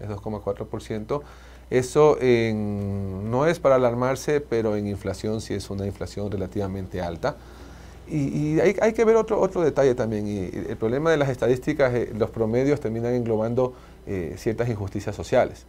Es 0.01 0.09
2,4%. 0.09 1.21
Eso 1.71 2.17
no 2.21 3.47
es 3.47 3.59
para 3.59 3.75
alarmarse, 3.75 4.41
pero 4.41 4.75
en 4.75 4.87
inflación 4.87 5.41
sí 5.41 5.55
es 5.55 5.69
una 5.69 5.87
inflación 5.87 6.29
relativamente 6.29 7.01
alta. 7.01 7.37
Y, 8.11 8.59
hay, 8.59 8.93
que 8.93 9.05
ver 9.05 9.15
otro, 9.15 9.39
otro 9.39 9.61
detalle 9.61 9.95
también. 9.95 10.27
Y 10.27 10.69
el 10.69 10.75
problema 10.75 11.11
de 11.11 11.17
las 11.17 11.29
estadísticas, 11.29 11.93
eh, 11.93 12.11
los 12.13 12.29
promedios 12.29 12.81
terminan 12.81 13.13
englobando 13.13 13.73
eh, 14.05 14.35
ciertas 14.37 14.67
injusticias 14.67 15.15
sociales. 15.15 15.65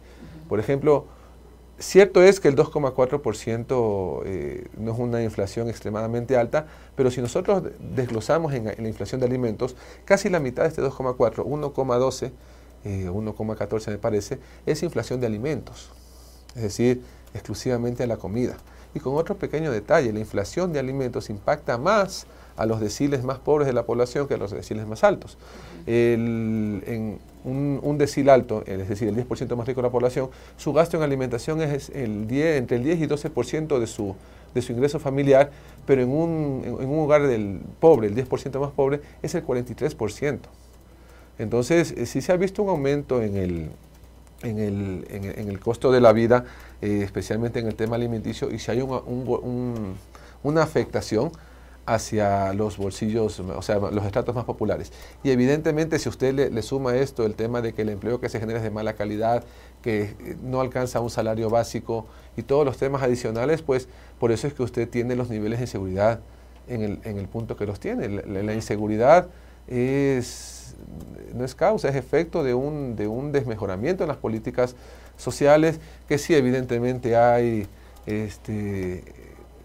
Por 0.49 0.59
ejemplo, 0.59 1.05
cierto 1.79 2.21
es 2.21 2.41
que 2.41 2.49
el 2.49 2.57
2,4% 2.57 4.23
eh, 4.25 4.67
no 4.77 4.91
es 4.91 4.99
una 4.99 5.23
inflación 5.23 5.69
extremadamente 5.69 6.35
alta, 6.35 6.67
pero 6.97 7.11
si 7.11 7.21
nosotros 7.21 7.63
desglosamos 7.95 8.53
en, 8.53 8.67
en 8.67 8.83
la 8.83 8.89
inflación 8.89 9.21
de 9.21 9.27
alimentos, 9.27 9.77
casi 10.03 10.29
la 10.29 10.41
mitad 10.41 10.63
de 10.63 10.69
este 10.69 10.81
2,4, 10.81 11.45
1,12, 11.45 12.31
1,14 12.85 13.87
eh, 13.87 13.91
me 13.91 13.97
parece, 13.97 14.39
es 14.65 14.83
inflación 14.83 15.19
de 15.19 15.27
alimentos, 15.27 15.89
es 16.55 16.63
decir, 16.63 17.01
exclusivamente 17.33 18.03
a 18.03 18.07
la 18.07 18.17
comida. 18.17 18.57
Y 18.95 18.99
con 18.99 19.15
otro 19.15 19.35
pequeño 19.35 19.71
detalle, 19.71 20.13
la 20.13 20.19
inflación 20.19 20.71
de 20.71 20.79
alimentos 20.79 21.29
impacta 21.29 21.77
más 21.77 22.27
a 22.55 22.65
los 22.65 22.79
deciles 22.79 23.23
más 23.23 23.39
pobres 23.39 23.65
de 23.65 23.73
la 23.73 23.83
población 23.85 24.27
que 24.27 24.35
a 24.35 24.37
los 24.37 24.51
deciles 24.51 24.85
más 24.85 25.03
altos. 25.03 25.37
en 25.87 27.19
un, 27.43 27.97
decil 27.97 28.29
alto, 28.29 28.63
es 28.65 28.87
decir, 28.87 29.07
el 29.07 29.15
10% 29.15 29.55
más 29.55 29.67
rico 29.67 29.81
de 29.81 29.87
la 29.87 29.91
población, 29.91 30.29
su 30.57 30.73
gasto 30.73 30.97
en 30.97 31.03
alimentación 31.03 31.61
es 31.61 31.89
el 31.89 32.27
10, 32.27 32.57
entre 32.57 32.77
el 32.77 32.83
10 32.83 33.01
y 33.01 33.07
12% 33.07 33.79
de 33.79 33.87
su, 33.87 34.15
de 34.53 34.61
su 34.61 34.71
ingreso 34.71 34.99
familiar, 34.99 35.51
pero 35.85 36.01
en 36.01 36.09
un, 36.09 36.61
en 36.79 36.89
un 36.89 36.99
hogar 36.99 37.27
del 37.27 37.59
pobre, 37.79 38.07
el 38.07 38.15
10% 38.15 38.59
más 38.59 38.71
pobre, 38.71 39.01
es 39.21 39.35
el 39.35 39.45
43%. 39.45 40.39
Entonces, 41.37 41.91
eh, 41.91 42.05
sí 42.05 42.21
se 42.21 42.31
ha 42.31 42.37
visto 42.37 42.63
un 42.63 42.69
aumento 42.69 43.21
en 43.21 43.37
el, 43.37 43.69
en 44.43 44.59
el, 44.59 45.07
en 45.09 45.49
el, 45.49 45.59
costo 45.59 45.91
de 45.91 46.01
la 46.01 46.13
vida, 46.13 46.45
eh, 46.81 47.01
especialmente 47.03 47.59
en 47.59 47.67
el 47.67 47.75
tema 47.75 47.95
alimenticio, 47.95 48.51
y 48.51 48.59
si 48.59 48.71
hay 48.71 48.81
una 50.43 50.63
afectación 50.63 51.31
hacia 51.85 52.53
los 52.53 52.77
bolsillos, 52.77 53.39
o 53.39 53.61
sea, 53.61 53.77
los 53.77 54.05
estratos 54.05 54.33
más 54.33 54.45
populares. 54.45 54.91
Y 55.23 55.31
evidentemente, 55.31 55.99
si 55.99 56.07
usted 56.07 56.51
le, 56.51 56.61
suma 56.61 56.95
esto, 56.95 57.25
el 57.25 57.35
tema 57.35 57.61
de 57.61 57.73
que 57.73 57.81
el 57.81 57.89
empleo 57.89 58.21
que 58.21 58.29
se 58.29 58.39
genera 58.39 58.59
es 58.59 58.63
de 58.63 58.71
mala 58.71 58.93
calidad, 58.93 59.43
que 59.81 60.03
eh, 60.03 60.37
no 60.41 60.61
alcanza 60.61 61.01
un 61.01 61.09
salario 61.09 61.49
básico 61.49 62.05
y 62.37 62.43
todos 62.43 62.65
los 62.65 62.77
temas 62.77 63.03
adicionales, 63.03 63.61
pues 63.61 63.89
por 64.19 64.31
eso 64.31 64.47
es 64.47 64.53
que 64.53 64.63
usted 64.63 64.89
tiene 64.89 65.15
los 65.15 65.29
niveles 65.29 65.59
de 65.59 65.65
inseguridad 65.65 66.21
en 66.67 66.81
el, 66.81 66.99
en 67.03 67.17
el 67.17 67.27
punto 67.27 67.57
que 67.57 67.65
los 67.65 67.79
tiene. 67.79 68.07
la 68.07 68.53
inseguridad 68.53 69.27
es 69.67 70.52
no 71.33 71.45
es 71.45 71.55
causa, 71.55 71.89
es 71.89 71.95
efecto 71.95 72.43
de 72.43 72.53
un, 72.53 72.95
de 72.95 73.07
un 73.07 73.31
desmejoramiento 73.31 74.03
en 74.03 74.09
las 74.09 74.17
políticas 74.17 74.75
sociales, 75.17 75.79
que 76.07 76.17
sí, 76.17 76.35
evidentemente 76.35 77.15
hay 77.15 77.67
este, 78.05 79.03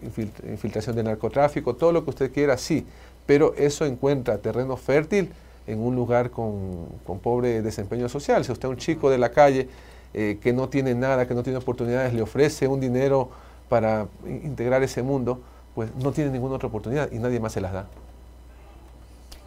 infiltración 0.01 0.95
de 0.95 1.03
narcotráfico, 1.03 1.75
todo 1.75 1.91
lo 1.91 2.03
que 2.03 2.09
usted 2.11 2.31
quiera, 2.31 2.57
sí, 2.57 2.85
pero 3.25 3.53
eso 3.55 3.85
encuentra 3.85 4.37
terreno 4.37 4.77
fértil 4.77 5.31
en 5.67 5.79
un 5.79 5.95
lugar 5.95 6.31
con, 6.31 6.87
pobre 7.21 7.61
desempeño 7.61 8.09
social. 8.09 8.43
Si 8.43 8.51
usted 8.51 8.67
es 8.67 8.71
un 8.71 8.77
chico 8.77 9.09
de 9.09 9.17
la 9.19 9.29
calle 9.29 9.67
eh, 10.13 10.39
que 10.41 10.51
no 10.51 10.69
tiene 10.69 10.95
nada, 10.95 11.27
que 11.27 11.35
no 11.35 11.43
tiene 11.43 11.59
oportunidades, 11.59 12.13
le 12.13 12.21
ofrece 12.21 12.67
un 12.67 12.79
dinero 12.79 13.29
para 13.69 14.07
integrar 14.25 14.81
ese 14.81 15.03
mundo, 15.03 15.41
pues 15.75 15.93
no 15.95 16.11
tiene 16.11 16.31
ninguna 16.31 16.55
otra 16.55 16.67
oportunidad 16.67 17.11
y 17.11 17.19
nadie 17.19 17.39
más 17.39 17.53
se 17.53 17.61
las 17.61 17.71
da. 17.71 17.87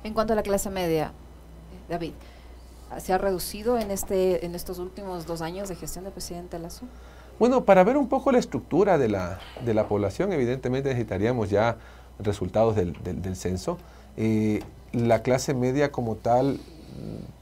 En 0.05 0.15
cuanto 0.15 0.33
a 0.33 0.37
la 0.37 0.43
clase 0.43 0.71
media, 0.71 1.13
David, 1.93 2.13
¿se 2.99 3.13
ha 3.13 3.19
reducido 3.19 3.79
en, 3.79 3.91
este, 3.91 4.47
en 4.47 4.55
estos 4.55 4.79
últimos 4.79 5.27
dos 5.27 5.43
años 5.43 5.69
de 5.69 5.77
gestión 5.77 6.05
del 6.05 6.13
presidente 6.15 6.59
Lazo? 6.59 6.87
Bueno, 7.39 7.67
para 7.67 7.85
ver 7.85 7.99
un 7.99 8.09
poco 8.09 8.33
la 8.33 8.39
estructura 8.39 8.97
de 8.97 9.11
la, 9.11 9.41
de 9.63 9.75
la 9.75 9.89
población, 9.89 10.33
evidentemente 10.33 10.89
necesitaríamos 10.89 11.51
ya 11.51 11.77
resultados 12.19 12.77
del, 12.77 12.95
del, 13.03 13.37
censo. 13.37 13.77
Eh, 14.17 14.63
la 14.93 15.23
clase 15.23 15.53
media 15.53 15.93
como 15.93 16.17
tal, 16.17 16.61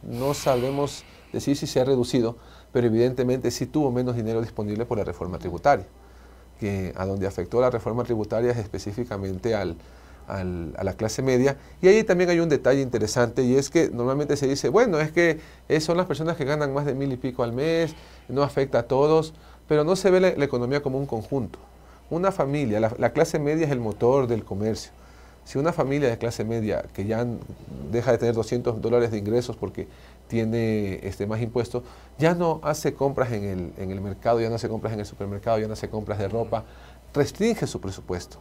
no 0.03 0.35
sabemos 0.35 1.05
decir 1.33 1.57
si 1.57 1.69
se 1.69 1.81
ha 1.81 1.85
reducido, 1.85 2.37
pero 2.73 2.89
evidentemente 2.89 3.53
sí 3.53 3.67
tuvo 3.67 3.93
menos 3.93 4.17
dinero 4.17 4.41
disponible 4.41 4.85
por 4.85 4.99
la 4.99 5.05
reforma 5.05 5.39
tributaria, 5.39 5.87
que 6.59 6.93
a 6.97 7.07
donde 7.07 7.29
afectó 7.29 7.61
la 7.61 7.71
reforma 7.71 8.03
tributaria 8.03 8.51
es 8.51 8.59
específicamente 8.59 9.55
al, 9.55 9.77
a 10.31 10.85
la 10.85 10.93
clase 10.95 11.23
media. 11.23 11.57
Y 11.83 11.89
ahí 11.89 12.05
también 12.05 12.31
hay 12.31 12.41
un 12.41 12.49
detalle 12.49 12.81
interesante 12.81 13.43
y 13.43 13.57
es 13.57 13.71
que 13.71 13.91
normalmente 13.91 14.37
se 14.37 14.47
dice, 14.47 14.69
bueno, 14.69 15.01
es 15.01 15.13
que 15.13 15.41
son 15.81 15.97
las 15.97 16.07
personas 16.07 16.37
que 16.37 16.45
ganan 16.45 16.73
más 16.73 16.87
de 16.87 16.95
mil 16.95 17.13
y 17.13 17.17
pico 17.17 17.43
al 17.43 17.53
mes, 17.53 17.95
no 18.29 18.43
afecta 18.43 18.81
a 18.81 18.83
todos, 18.85 19.35
pero 19.69 19.85
no 19.85 19.97
se 19.97 20.11
ve 20.11 20.21
la, 20.21 20.29
economía 20.45 20.83
como 20.83 20.99
un 20.99 21.07
conjunto. 21.07 21.59
Una 22.11 22.33
familia, 22.33 22.81
la, 22.81 23.13
clase 23.13 23.39
media 23.39 23.67
es 23.67 23.73
el 23.73 23.81
motor 23.81 24.27
del 24.27 24.45
comercio. 24.45 24.91
Si 25.45 25.59
una 25.59 25.73
familia 25.73 26.09
de 26.09 26.19
clase 26.19 26.45
media 26.45 26.85
que 26.93 27.07
ya 27.07 27.27
deja 27.91 28.13
de 28.13 28.19
tener 28.19 28.35
200 28.35 28.81
dólares 28.81 29.11
de 29.11 29.19
ingresos 29.19 29.57
porque 29.57 29.89
tiene 30.29 31.01
este, 31.03 31.27
más 31.27 31.41
impuestos, 31.41 31.83
ya 32.19 32.35
no 32.35 32.61
hace 32.63 32.95
compras 32.95 33.33
en 33.33 33.45
el, 33.45 33.73
en 33.79 33.91
el 33.91 34.01
mercado, 34.01 34.41
ya 34.41 34.49
no 34.49 34.57
hace 34.57 34.69
compras 34.69 34.93
en 34.93 35.01
el 35.01 35.07
supermercado, 35.07 35.59
ya 35.59 35.67
no 35.67 35.73
hace 35.73 35.89
compras 35.89 36.19
de 36.19 36.29
ropa, 36.29 36.65
restringe 37.15 37.67
su 37.67 37.81
presupuesto. 37.81 38.39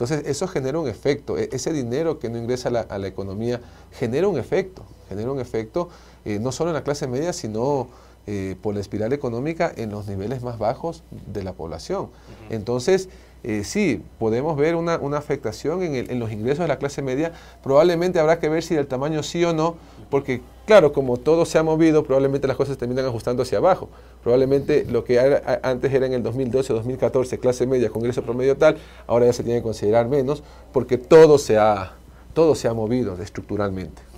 Entonces, 0.00 0.26
eso 0.26 0.48
genera 0.48 0.78
un 0.78 0.88
efecto. 0.88 1.36
E, 1.36 1.50
ese 1.52 1.74
dinero 1.74 2.18
que 2.18 2.30
no 2.30 2.38
ingresa 2.38 2.70
a 2.70 2.98
la, 2.98 3.06
economía 3.06 3.60
genera 3.92 4.28
un 4.28 4.38
efecto. 4.38 4.82
Genera 5.10 5.30
un 5.30 5.40
efecto 5.40 5.90
eh, 6.24 6.38
no 6.40 6.52
solo 6.52 6.70
en 6.70 6.74
la 6.74 6.82
clase 6.82 7.06
media, 7.06 7.34
sino 7.34 7.86
eh, 8.26 8.56
por 8.62 8.74
la 8.74 8.80
espiral 8.80 9.12
económica 9.12 9.70
en 9.76 9.90
los 9.90 10.06
niveles 10.06 10.42
más 10.42 10.58
bajos 10.58 11.02
de 11.26 11.44
la 11.44 11.52
población. 11.52 12.08
Entonces, 12.48 13.10
eh, 13.42 13.64
sí, 13.64 14.02
podemos 14.18 14.56
ver 14.56 14.74
una, 14.76 14.98
afectación 15.16 15.82
en, 15.82 16.18
los 16.18 16.30
ingresos 16.30 16.60
de 16.60 16.68
la 16.68 16.78
clase 16.78 17.00
media. 17.00 17.32
Probablemente 17.62 18.18
habrá 18.18 18.38
que 18.38 18.48
ver 18.48 18.62
si 18.62 18.74
el 18.74 18.86
tamaño 18.86 19.22
sí 19.22 19.44
o 19.44 19.52
no, 19.52 19.76
porque 20.10 20.42
claro, 20.66 20.92
como 20.92 21.16
todo 21.16 21.46
se 21.46 21.58
ha 21.58 21.62
movido, 21.62 22.04
probablemente 22.04 22.46
las 22.46 22.56
cosas 22.56 22.76
terminan 22.76 23.06
ajustando 23.06 23.42
hacia 23.42 23.58
abajo. 23.58 23.88
Probablemente 24.22 24.84
lo 24.90 25.04
que 25.04 25.18
antes 25.62 25.92
era 25.92 26.06
en 26.06 26.12
el 26.12 26.22
2012 26.22 26.72
2014, 26.74 27.38
clase 27.38 27.66
media, 27.66 27.88
congreso 27.88 28.22
promedio 28.22 28.56
tal, 28.56 28.76
ahora 29.06 29.26
ya 29.26 29.32
se 29.32 29.42
tiene 29.42 29.60
que 29.60 29.64
considerar 29.64 30.08
menos, 30.08 30.42
porque 30.72 30.98
todo 30.98 31.38
se 31.38 31.56
ha, 31.56 31.94
todo 32.34 32.54
se 32.54 32.68
ha 32.68 32.74
movido 32.74 33.16
estructuralmente. 33.22 34.09